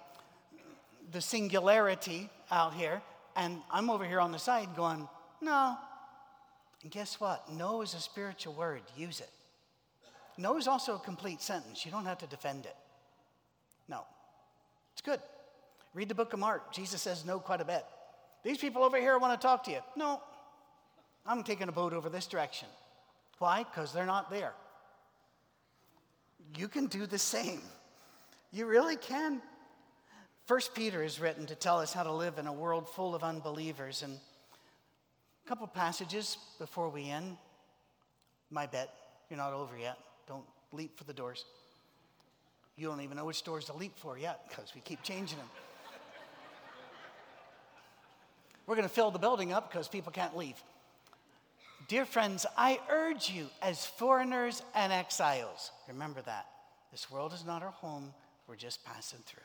the 1.13 1.21
singularity 1.21 2.29
out 2.51 2.75
here, 2.75 3.01
and 3.37 3.59
I'm 3.71 3.91
over 3.91 4.05
here 4.05 4.21
on 4.21 4.33
the 4.33 4.39
side 4.39 4.69
going, 4.77 5.09
no. 5.41 5.77
And 6.83 6.91
guess 6.91 7.21
what? 7.21 7.53
No 7.53 7.83
is 7.83 7.95
a 7.95 8.01
spiritual 8.01 8.55
word. 8.55 8.83
Use 8.97 9.21
it. 9.21 9.31
No 10.37 10.57
is 10.57 10.69
also 10.69 10.95
a 10.95 10.99
complete 10.99 11.43
sentence. 11.43 11.85
You 11.85 11.91
don't 11.91 12.05
have 12.05 12.19
to 12.19 12.27
defend 12.27 12.65
it. 12.65 12.77
No. 13.89 14.03
It's 14.93 15.03
good. 15.03 15.21
Read 15.95 16.09
the 16.09 16.15
book 16.15 16.33
of 16.33 16.39
Mark. 16.39 16.73
Jesus 16.73 17.03
says 17.03 17.25
no 17.25 17.41
quite 17.41 17.61
a 17.61 17.65
bit. 17.65 17.85
These 18.45 18.59
people 18.59 18.85
over 18.85 18.99
here 18.99 19.19
want 19.19 19.39
to 19.39 19.45
talk 19.45 19.65
to 19.65 19.71
you. 19.71 19.81
No. 19.97 20.23
I'm 21.27 21.43
taking 21.43 21.69
a 21.69 21.73
boat 21.73 21.93
over 21.93 22.09
this 22.09 22.27
direction. 22.27 22.69
Why? 23.39 23.65
Because 23.65 23.93
they're 23.93 24.07
not 24.07 24.31
there. 24.31 24.53
You 26.57 26.69
can 26.69 26.87
do 26.87 27.07
the 27.07 27.19
same. 27.19 27.61
You 28.51 28.67
really 28.67 28.97
can. 28.97 29.43
First 30.47 30.75
Peter 30.75 31.03
is 31.03 31.21
written 31.21 31.47
to 31.47 31.55
tell 31.55 31.79
us 31.79 31.93
how 31.93 32.03
to 32.03 32.13
live 32.13 32.39
in 32.39 32.47
a 32.47 32.53
world 32.53 32.89
full 32.89 33.15
of 33.15 33.23
unbelievers. 33.23 34.03
And 34.03 34.19
a 35.45 35.49
couple 35.49 35.67
passages 35.67 36.39
before 36.59 36.89
we 36.89 37.11
end. 37.11 37.37
My 38.51 38.67
bet, 38.67 38.89
you're 39.29 39.37
not 39.37 39.53
over 39.53 39.77
yet. 39.77 39.99
Don't 40.27 40.45
leap 40.73 40.97
for 40.97 41.05
the 41.05 41.13
doors. 41.13 41.45
You 42.77 42.89
don't 42.89 43.03
even 43.03 43.17
know 43.17 43.27
which 43.27 43.43
doors 43.43 43.67
to 43.67 43.75
leap 43.75 43.93
for 43.97 44.17
yet 44.17 44.41
because 44.49 44.75
we 44.75 44.81
keep 44.81 45.03
changing 45.03 45.37
them. 45.37 45.49
We're 48.67 48.77
going 48.77 48.89
to 48.89 48.95
fill 48.95 49.11
the 49.11 49.19
building 49.19 49.53
up 49.53 49.71
because 49.71 49.89
people 49.89 50.13
can't 50.13 50.37
leave. 50.37 50.63
Dear 51.89 52.05
friends, 52.05 52.45
I 52.57 52.81
urge 52.91 53.31
you 53.31 53.47
as 53.63 53.85
foreigners 53.85 54.63
and 54.75 54.93
exiles, 54.93 55.71
remember 55.89 56.21
that. 56.23 56.47
This 56.93 57.11
world 57.11 57.33
is 57.33 57.47
not 57.47 57.63
our 57.63 57.71
home, 57.71 58.13
we're 58.49 58.57
just 58.57 58.85
passing 58.85 59.21
through. 59.27 59.43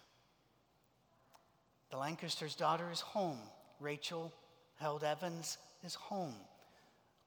The 1.92 1.98
Lancaster's 1.98 2.56
daughter 2.56 2.90
is 2.92 3.02
home. 3.02 3.38
Rachel 3.80 4.34
Held 4.80 5.04
Evans 5.04 5.58
is 5.84 5.94
home. 5.94 6.34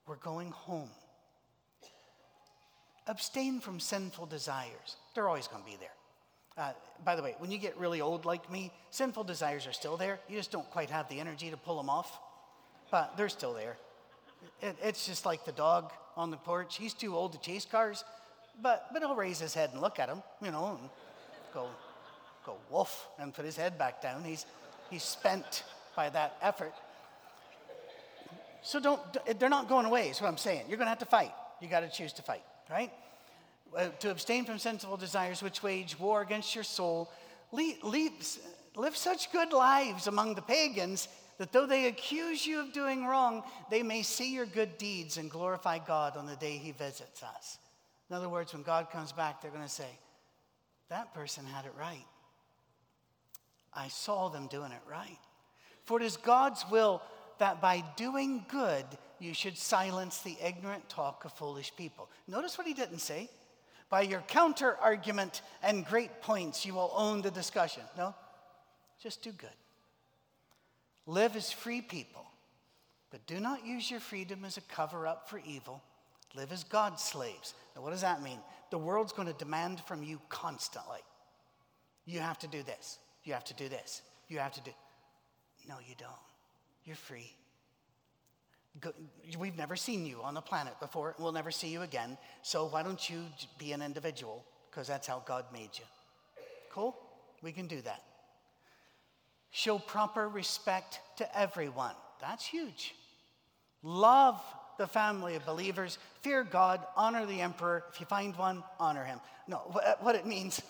We're 0.06 0.16
going 0.16 0.50
home. 0.50 0.90
Abstain 3.06 3.60
from 3.60 3.78
sinful 3.78 4.26
desires. 4.26 4.96
They're 5.14 5.28
always 5.28 5.46
going 5.46 5.62
to 5.62 5.70
be 5.70 5.76
there. 5.76 5.90
Uh, 6.58 6.72
by 7.04 7.14
the 7.14 7.22
way, 7.22 7.34
when 7.38 7.52
you 7.52 7.58
get 7.58 7.76
really 7.76 8.00
old 8.00 8.24
like 8.24 8.50
me, 8.50 8.72
sinful 8.90 9.24
desires 9.24 9.66
are 9.66 9.72
still 9.72 9.96
there. 9.96 10.18
You 10.28 10.36
just 10.36 10.50
don't 10.50 10.68
quite 10.70 10.90
have 10.90 11.08
the 11.08 11.20
energy 11.20 11.50
to 11.50 11.56
pull 11.56 11.76
them 11.76 11.90
off, 11.90 12.18
but 12.90 13.16
they're 13.16 13.28
still 13.28 13.52
there. 13.52 13.76
It, 14.62 14.76
it's 14.82 15.06
just 15.06 15.26
like 15.26 15.44
the 15.44 15.52
dog 15.52 15.92
on 16.16 16.30
the 16.30 16.38
porch. 16.38 16.76
He's 16.76 16.94
too 16.94 17.14
old 17.14 17.34
to 17.34 17.40
chase 17.40 17.66
cars, 17.66 18.04
but, 18.62 18.86
but 18.92 19.02
he'll 19.02 19.14
raise 19.14 19.38
his 19.38 19.52
head 19.52 19.70
and 19.72 19.82
look 19.82 19.98
at 19.98 20.08
them, 20.08 20.22
you 20.42 20.50
know, 20.50 20.78
and 20.80 20.90
go, 21.52 21.68
go 22.44 22.56
woof 22.70 23.06
and 23.18 23.34
put 23.34 23.44
his 23.44 23.56
head 23.56 23.78
back 23.78 24.02
down. 24.02 24.24
He's, 24.24 24.46
he's 24.90 25.02
spent 25.02 25.64
by 25.94 26.10
that 26.10 26.36
effort. 26.42 26.74
So 28.62 28.80
don't, 28.80 29.00
they're 29.38 29.48
not 29.48 29.68
going 29.68 29.86
away, 29.86 30.08
is 30.08 30.20
what 30.20 30.28
I'm 30.28 30.36
saying. 30.36 30.64
You're 30.68 30.78
going 30.78 30.86
to 30.86 30.90
have 30.90 30.98
to 30.98 31.06
fight. 31.06 31.32
You 31.60 31.68
got 31.68 31.80
to 31.80 31.88
choose 31.88 32.12
to 32.14 32.22
fight, 32.22 32.42
right? 32.70 32.92
Uh, 33.76 33.88
to 34.00 34.10
abstain 34.10 34.44
from 34.44 34.58
sensible 34.58 34.96
desires 34.96 35.42
which 35.42 35.62
wage 35.62 35.98
war 35.98 36.20
against 36.20 36.54
your 36.54 36.64
soul. 36.64 37.10
Live 37.52 38.96
such 38.96 39.32
good 39.32 39.52
lives 39.52 40.06
among 40.06 40.34
the 40.34 40.42
pagans 40.42 41.08
that 41.38 41.52
though 41.52 41.66
they 41.66 41.86
accuse 41.86 42.46
you 42.46 42.60
of 42.60 42.72
doing 42.72 43.04
wrong, 43.04 43.42
they 43.70 43.82
may 43.82 44.02
see 44.02 44.32
your 44.32 44.46
good 44.46 44.78
deeds 44.78 45.16
and 45.16 45.30
glorify 45.30 45.78
God 45.78 46.16
on 46.16 46.26
the 46.26 46.36
day 46.36 46.56
he 46.56 46.72
visits 46.72 47.22
us. 47.22 47.58
In 48.08 48.16
other 48.16 48.28
words, 48.28 48.52
when 48.52 48.62
God 48.62 48.90
comes 48.90 49.12
back, 49.12 49.42
they're 49.42 49.50
going 49.50 49.62
to 49.62 49.68
say, 49.68 49.98
That 50.88 51.14
person 51.14 51.44
had 51.44 51.64
it 51.64 51.72
right. 51.78 52.06
I 53.72 53.88
saw 53.88 54.28
them 54.28 54.46
doing 54.46 54.72
it 54.72 54.82
right. 54.90 55.18
For 55.84 56.00
it 56.00 56.04
is 56.04 56.16
God's 56.16 56.64
will 56.70 57.02
that 57.38 57.60
by 57.60 57.84
doing 57.96 58.44
good, 58.48 58.84
you 59.18 59.34
should 59.34 59.56
silence 59.56 60.20
the 60.20 60.36
ignorant 60.42 60.88
talk 60.88 61.24
of 61.24 61.32
foolish 61.32 61.72
people. 61.76 62.08
Notice 62.26 62.58
what 62.58 62.66
he 62.66 62.74
didn't 62.74 62.98
say. 62.98 63.28
By 63.88 64.02
your 64.02 64.20
counter 64.22 64.76
argument 64.76 65.42
and 65.62 65.86
great 65.86 66.22
points, 66.22 66.66
you 66.66 66.74
will 66.74 66.92
own 66.94 67.22
the 67.22 67.30
discussion. 67.30 67.82
No, 67.96 68.14
just 69.00 69.22
do 69.22 69.30
good. 69.32 69.48
Live 71.06 71.36
as 71.36 71.52
free 71.52 71.80
people, 71.80 72.26
but 73.10 73.24
do 73.26 73.38
not 73.38 73.64
use 73.64 73.88
your 73.90 74.00
freedom 74.00 74.44
as 74.44 74.56
a 74.56 74.62
cover 74.62 75.06
up 75.06 75.30
for 75.30 75.40
evil. 75.46 75.82
Live 76.34 76.50
as 76.50 76.64
God's 76.64 77.02
slaves. 77.02 77.54
Now, 77.74 77.82
what 77.82 77.90
does 77.90 78.00
that 78.00 78.22
mean? 78.22 78.40
The 78.70 78.78
world's 78.78 79.12
going 79.12 79.28
to 79.28 79.34
demand 79.34 79.80
from 79.80 80.02
you 80.02 80.20
constantly. 80.28 81.00
You 82.04 82.20
have 82.20 82.38
to 82.40 82.48
do 82.48 82.62
this. 82.62 82.98
You 83.24 83.32
have 83.34 83.44
to 83.44 83.54
do 83.54 83.68
this. 83.68 84.02
You 84.28 84.38
have 84.38 84.52
to 84.52 84.60
do. 84.60 84.70
No, 85.68 85.76
you 85.86 85.94
don't. 85.98 86.10
You're 86.84 86.96
free. 86.96 87.32
Go, 88.80 88.92
we've 89.38 89.56
never 89.56 89.74
seen 89.74 90.04
you 90.04 90.20
on 90.22 90.34
the 90.34 90.40
planet 90.40 90.78
before. 90.80 91.14
We'll 91.18 91.32
never 91.32 91.50
see 91.50 91.68
you 91.68 91.82
again. 91.82 92.18
So 92.42 92.66
why 92.66 92.82
don't 92.82 93.08
you 93.08 93.24
be 93.58 93.72
an 93.72 93.82
individual? 93.82 94.44
Because 94.70 94.86
that's 94.86 95.06
how 95.06 95.22
God 95.26 95.46
made 95.52 95.70
you. 95.74 95.84
Cool? 96.70 96.96
We 97.42 97.52
can 97.52 97.66
do 97.66 97.80
that. 97.82 98.02
Show 99.50 99.78
proper 99.78 100.28
respect 100.28 101.00
to 101.16 101.38
everyone. 101.38 101.94
That's 102.20 102.44
huge. 102.44 102.94
Love 103.82 104.42
the 104.78 104.86
family 104.86 105.34
of 105.34 105.44
believers. 105.46 105.98
Fear 106.22 106.44
God. 106.44 106.84
Honor 106.96 107.26
the 107.26 107.40
emperor. 107.40 107.84
If 107.92 108.00
you 108.00 108.06
find 108.06 108.36
one, 108.36 108.62
honor 108.78 109.04
him. 109.04 109.20
No, 109.48 109.58
what 110.00 110.14
it 110.14 110.26
means, 110.26 110.60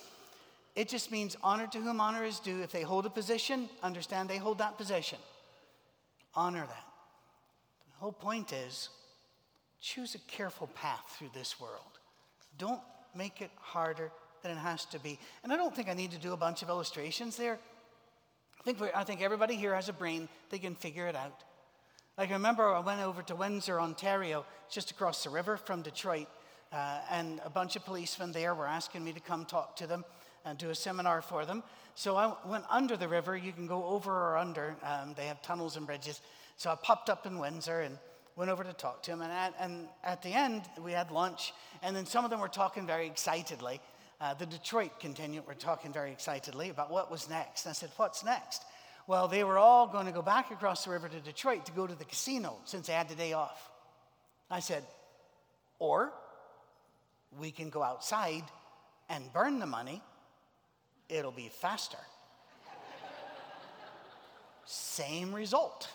it 0.75 0.89
just 0.89 1.11
means 1.11 1.37
honor 1.43 1.67
to 1.69 1.79
whom 1.79 2.01
honor 2.01 2.25
is 2.25 2.39
due. 2.39 2.63
If 2.63 2.73
they 2.73 2.83
hold 2.83 3.07
a 3.07 3.11
position, 3.11 3.69
understand 3.83 4.29
they 4.29 4.39
hold 4.39 4.59
that 4.59 4.77
position. 4.77 5.19
Honor 6.35 6.61
that. 6.61 6.85
The 7.95 8.01
whole 8.01 8.13
point 8.13 8.53
is 8.53 8.91
choose 9.81 10.15
a 10.15 10.19
careful 10.19 10.67
path 10.69 11.15
through 11.19 11.31
this 11.33 11.59
world. 11.61 11.99
Don't 12.59 12.81
make 13.15 13.41
it 13.41 13.51
harder 13.57 14.11
than 14.43 14.53
it 14.53 14.61
has 14.61 14.85
to 14.87 14.99
be. 14.99 15.19
And 15.43 15.53
I 15.53 15.57
don't 15.57 15.75
think 15.75 15.89
I 15.89 15.95
need 15.95 16.11
to 16.13 16.19
do 16.19 16.33
a 16.33 16.37
bunch 16.37 16.63
of 16.63 16.69
illustrations 16.69 17.37
there. 17.37 17.59
I 18.61 18.63
think, 18.65 18.83
I 18.95 19.05
think 19.05 19.23
everybody 19.23 19.55
here 19.55 19.75
has 19.75 19.89
a 19.89 19.93
brain, 19.93 20.29
they 20.51 20.59
can 20.59 20.75
figure 20.75 21.07
it 21.07 21.17
out. 21.17 21.45
Like 22.19 22.31
I 22.31 22.33
remember 22.33 22.67
I 22.75 22.79
went 22.79 23.03
over 23.03 23.21
to 23.25 23.37
Windsor, 23.37 23.79
Ontario, 23.79 24.47
just 24.71 24.91
across 24.91 25.23
the 25.23 25.29
river 25.29 25.59
from 25.59 25.83
Detroit, 25.83 26.29
uh, 26.73 27.01
and 27.11 27.43
a 27.45 27.51
bunch 27.51 27.77
of 27.77 27.85
policemen 27.85 28.33
there 28.33 28.55
were 28.55 28.67
asking 28.67 29.05
me 29.05 29.13
to 29.13 29.21
come 29.21 29.45
talk 29.45 29.77
to 29.77 29.87
them 29.87 30.03
and 30.47 30.57
do 30.57 30.71
a 30.71 30.75
seminar 30.75 31.21
for 31.21 31.45
them. 31.45 31.63
So 31.95 32.17
I 32.17 32.33
went 32.47 32.65
under 32.71 32.97
the 32.97 33.07
river. 33.07 33.37
You 33.37 33.53
can 33.53 33.67
go 33.67 33.85
over 33.85 34.11
or 34.11 34.39
under. 34.39 34.77
Um, 34.83 35.13
they 35.15 35.27
have 35.27 35.43
tunnels 35.43 35.77
and 35.77 35.87
bridges. 35.87 36.23
So 36.57 36.71
I 36.71 36.77
popped 36.77 37.11
up 37.11 37.27
in 37.27 37.39
Windsor 37.39 37.81
and 37.81 37.99
went 38.35 38.51
over 38.51 38.65
to 38.65 38.73
talk 38.73 39.03
to 39.03 39.11
them. 39.11 39.21
And 39.21 39.31
at, 39.31 39.55
and 39.61 39.87
at 40.03 40.23
the 40.23 40.31
end, 40.31 40.63
we 40.83 40.93
had 40.93 41.11
lunch. 41.11 41.53
And 41.83 41.95
then 41.95 42.07
some 42.07 42.25
of 42.25 42.31
them 42.31 42.41
were 42.41 42.49
talking 42.49 42.87
very 42.87 43.07
excitedly. 43.07 43.79
Uh, 44.23 44.33
the 44.33 44.47
Detroit 44.47 45.01
contingent 45.01 45.47
were 45.47 45.53
talking 45.53 45.93
very 45.93 46.13
excitedly 46.13 46.71
about 46.71 46.91
what 46.91 47.11
was 47.11 47.29
next. 47.29 47.67
And 47.67 47.71
I 47.71 47.75
said, 47.75 47.91
What's 47.99 48.25
next? 48.25 48.65
Well, 49.07 49.29
they 49.29 49.45
were 49.45 49.59
all 49.59 49.87
going 49.87 50.07
to 50.07 50.13
go 50.13 50.23
back 50.23 50.51
across 50.51 50.85
the 50.85 50.91
river 50.91 51.09
to 51.09 51.21
Detroit 51.21 51.67
to 51.67 51.73
go 51.73 51.87
to 51.87 51.95
the 51.95 52.05
casino 52.05 52.57
since 52.65 52.89
they 52.89 52.93
had 52.93 53.09
the 53.09 53.15
day 53.15 53.33
off. 53.33 53.71
I 54.51 54.61
said, 54.61 54.85
Or 55.79 56.13
we 57.39 57.51
can 57.51 57.71
go 57.71 57.83
outside 57.83 58.45
and 59.09 59.33
burn 59.33 59.61
the 59.61 59.67
money, 59.67 60.03
it'll 61.09 61.31
be 61.31 61.49
faster. 61.49 61.99
Same 64.65 65.33
result. 65.33 65.89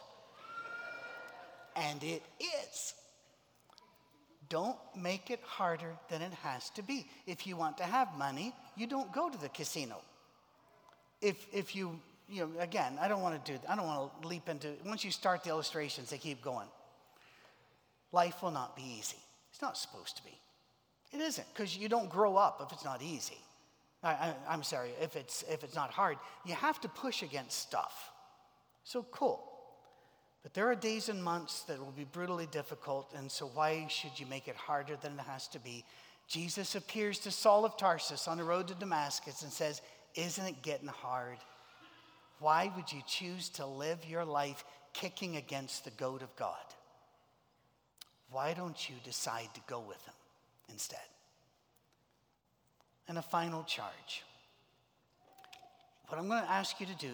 And 1.76 2.02
it 2.04 2.24
is. 2.40 2.94
Don't 4.48 4.78
make 4.98 5.30
it 5.30 5.42
harder 5.44 5.96
than 6.10 6.22
it 6.22 6.34
has 6.44 6.70
to 6.72 6.84
be. 6.84 7.08
If 7.26 7.48
you 7.48 7.56
want 7.56 7.78
to 7.78 7.84
have 7.84 8.18
money, 8.18 8.54
you 8.76 8.88
don't 8.88 9.12
go 9.14 9.30
to 9.30 9.38
the 9.38 9.50
casino. 9.50 10.02
If, 11.22 11.46
if 11.54 11.76
you, 11.76 12.00
you 12.32 12.42
know, 12.42 12.62
again, 12.62 12.98
I 13.00 13.08
don't 13.08 13.22
want 13.22 13.44
to 13.44 13.52
do, 13.52 13.60
I 13.68 13.76
don't 13.76 13.86
want 13.86 14.22
to 14.22 14.28
leap 14.28 14.48
into, 14.48 14.70
once 14.86 15.04
you 15.04 15.12
start 15.12 15.44
the 15.44 15.50
illustrations, 15.50 16.10
they 16.10 16.18
keep 16.18 16.42
going. 16.42 16.68
Life 18.12 18.42
will 18.42 18.52
not 18.52 18.76
be 18.76 18.84
easy. 18.84 19.18
It's 19.52 19.62
not 19.62 19.78
supposed 19.78 20.18
to 20.18 20.24
be. 20.24 20.38
It 21.12 21.20
isn't, 21.20 21.46
because 21.54 21.78
you 21.78 21.90
don't 21.90 22.10
grow 22.10 22.38
up 22.38 22.62
if 22.66 22.72
it's 22.72 22.86
not 22.86 23.02
easy. 23.02 23.38
I, 24.04 24.34
am 24.50 24.64
sorry, 24.64 24.92
if 25.00 25.16
it's, 25.16 25.44
if 25.50 25.64
it's 25.64 25.76
not 25.76 25.92
hard. 25.92 26.18
You 26.46 26.56
have 26.56 26.82
to 26.82 26.90
push 26.90 27.22
against 27.22 27.60
stuff. 27.60 28.10
So 28.84 29.06
cool. 29.12 29.48
But 30.42 30.56
there 30.56 30.68
are 30.72 30.76
days 30.76 31.10
and 31.10 31.24
months 31.24 31.62
that 31.64 31.78
will 31.78 31.92
be 31.92 32.06
brutally 32.06 32.48
difficult, 32.48 33.14
and 33.16 33.32
so 33.32 33.52
why 33.54 33.86
should 33.90 34.20
you 34.20 34.26
make 34.26 34.48
it 34.48 34.56
harder 34.56 34.96
than 34.96 35.14
it 35.14 35.26
has 35.28 35.48
to 35.50 35.60
be? 35.60 35.86
Jesus 36.28 36.76
appears 36.76 37.20
to 37.20 37.32
Saul 37.32 37.66
of 37.66 37.78
Tarsus 37.78 38.28
on 38.28 38.38
the 38.38 38.44
road 38.44 38.68
to 38.70 38.74
Damascus 38.74 39.44
and 39.44 39.52
says, 39.52 39.82
Isn't 40.16 40.46
it 40.46 40.62
getting 40.64 40.88
hard? 40.88 41.38
Why 42.42 42.72
would 42.76 42.92
you 42.92 43.04
choose 43.08 43.50
to 43.50 43.68
live 43.68 44.00
your 44.04 44.26
life 44.26 44.66
kicking 44.94 45.38
against 45.38 45.86
the 45.86 45.92
goat 45.92 46.24
of 46.24 46.36
God? 46.36 46.58
Why 48.32 48.56
don't 48.56 48.90
you 48.90 48.96
decide 49.04 49.50
to 49.54 49.62
go 49.68 49.80
with 49.80 50.04
him 50.06 50.16
instead? 50.68 51.00
And 53.08 53.20
a 53.20 53.22
final 53.22 53.64
charge. 53.64 54.24
What 56.08 56.18
I'm 56.18 56.28
going 56.28 56.44
to 56.44 56.50
ask 56.50 56.80
you 56.80 56.88
to 56.88 56.96
do 56.96 57.14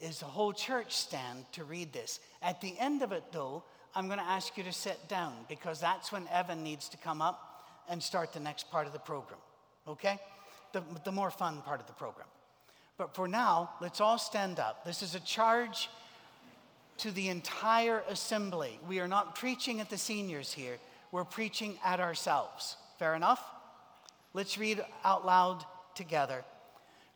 is 0.00 0.20
the 0.20 0.26
whole 0.26 0.54
church 0.54 0.96
stand 0.96 1.44
to 1.52 1.64
read 1.64 1.92
this. 1.92 2.18
At 2.40 2.62
the 2.62 2.74
end 2.78 3.02
of 3.02 3.12
it, 3.12 3.24
though, 3.32 3.64
I'm 3.94 4.06
going 4.06 4.18
to 4.18 4.24
ask 4.24 4.56
you 4.56 4.64
to 4.64 4.72
sit 4.72 5.08
down 5.08 5.34
because 5.50 5.78
that's 5.78 6.10
when 6.10 6.26
Evan 6.32 6.62
needs 6.62 6.88
to 6.88 6.96
come 6.96 7.20
up 7.20 7.66
and 7.86 8.02
start 8.02 8.32
the 8.32 8.40
next 8.40 8.70
part 8.70 8.86
of 8.86 8.94
the 8.94 8.98
program, 8.98 9.40
okay? 9.86 10.18
The, 10.72 10.82
the 11.04 11.12
more 11.12 11.30
fun 11.30 11.60
part 11.60 11.80
of 11.80 11.86
the 11.86 11.92
program. 11.92 12.28
But 12.98 13.14
for 13.14 13.28
now, 13.28 13.70
let's 13.80 14.00
all 14.00 14.18
stand 14.18 14.58
up. 14.58 14.84
This 14.84 15.02
is 15.02 15.14
a 15.14 15.20
charge 15.20 15.88
to 16.98 17.12
the 17.12 17.28
entire 17.28 18.02
assembly. 18.08 18.80
We 18.88 18.98
are 18.98 19.06
not 19.08 19.36
preaching 19.36 19.80
at 19.80 19.88
the 19.88 19.96
seniors 19.96 20.52
here, 20.52 20.78
we're 21.12 21.24
preaching 21.24 21.78
at 21.84 22.00
ourselves. 22.00 22.76
Fair 22.98 23.14
enough? 23.14 23.42
Let's 24.34 24.58
read 24.58 24.84
out 25.04 25.24
loud 25.24 25.64
together. 25.94 26.44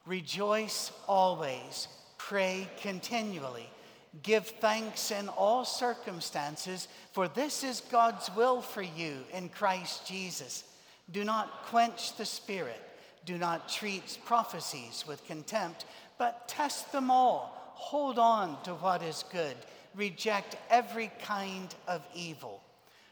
Rejoice 0.06 0.92
always, 1.06 1.88
pray 2.16 2.68
continually, 2.80 3.68
give 4.22 4.46
thanks 4.46 5.10
in 5.10 5.28
all 5.28 5.64
circumstances, 5.64 6.88
for 7.12 7.28
this 7.28 7.64
is 7.64 7.82
God's 7.90 8.30
will 8.34 8.60
for 8.60 8.82
you 8.82 9.18
in 9.32 9.48
Christ 9.48 10.06
Jesus. 10.06 10.64
Do 11.10 11.24
not 11.24 11.66
quench 11.66 12.16
the 12.16 12.24
spirit, 12.24 12.80
do 13.24 13.38
not 13.38 13.68
treat 13.68 14.18
prophecies 14.24 15.04
with 15.06 15.26
contempt, 15.26 15.84
but 16.18 16.48
test 16.48 16.92
them 16.92 17.10
all. 17.10 17.72
Hold 17.74 18.18
on 18.18 18.62
to 18.62 18.74
what 18.74 19.02
is 19.02 19.24
good, 19.32 19.56
reject 19.94 20.56
every 20.70 21.10
kind 21.22 21.74
of 21.88 22.02
evil. 22.14 22.62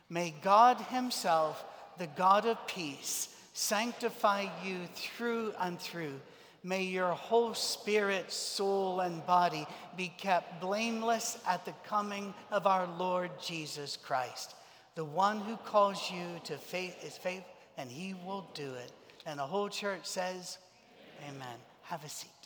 May 0.09 0.35
God 0.43 0.79
Himself, 0.79 1.65
the 1.99 2.09
God 2.09 2.47
of 2.47 2.67
peace, 2.67 3.35
sanctify 3.53 4.47
you 4.65 4.79
through 4.95 5.53
and 5.61 5.79
through. 5.79 6.21
May 6.63 6.83
your 6.83 7.13
whole 7.13 7.55
spirit, 7.55 8.31
soul, 8.31 9.01
and 9.01 9.25
body 9.27 9.67
be 9.97 10.13
kept 10.19 10.61
blameless 10.61 11.39
at 11.47 11.65
the 11.65 11.75
coming 11.87 12.35
of 12.51 12.67
our 12.67 12.87
Lord 12.99 13.31
Jesus 13.41 13.97
Christ. 13.97 14.55
The 14.95 15.05
one 15.05 15.41
who 15.41 15.57
calls 15.57 16.11
you 16.11 16.41
to 16.45 16.59
faith 16.59 17.03
is 17.03 17.17
faith, 17.17 17.45
and 17.79 17.91
he 17.91 18.15
will 18.27 18.47
do 18.53 18.75
it. 18.75 18.93
And 19.27 19.39
the 19.39 19.47
whole 19.47 19.69
church 19.69 20.05
says, 20.05 20.59
Amen. 21.23 21.37
Amen. 21.37 21.59
Have 21.83 22.05
a 22.05 22.09
seat. 22.09 22.40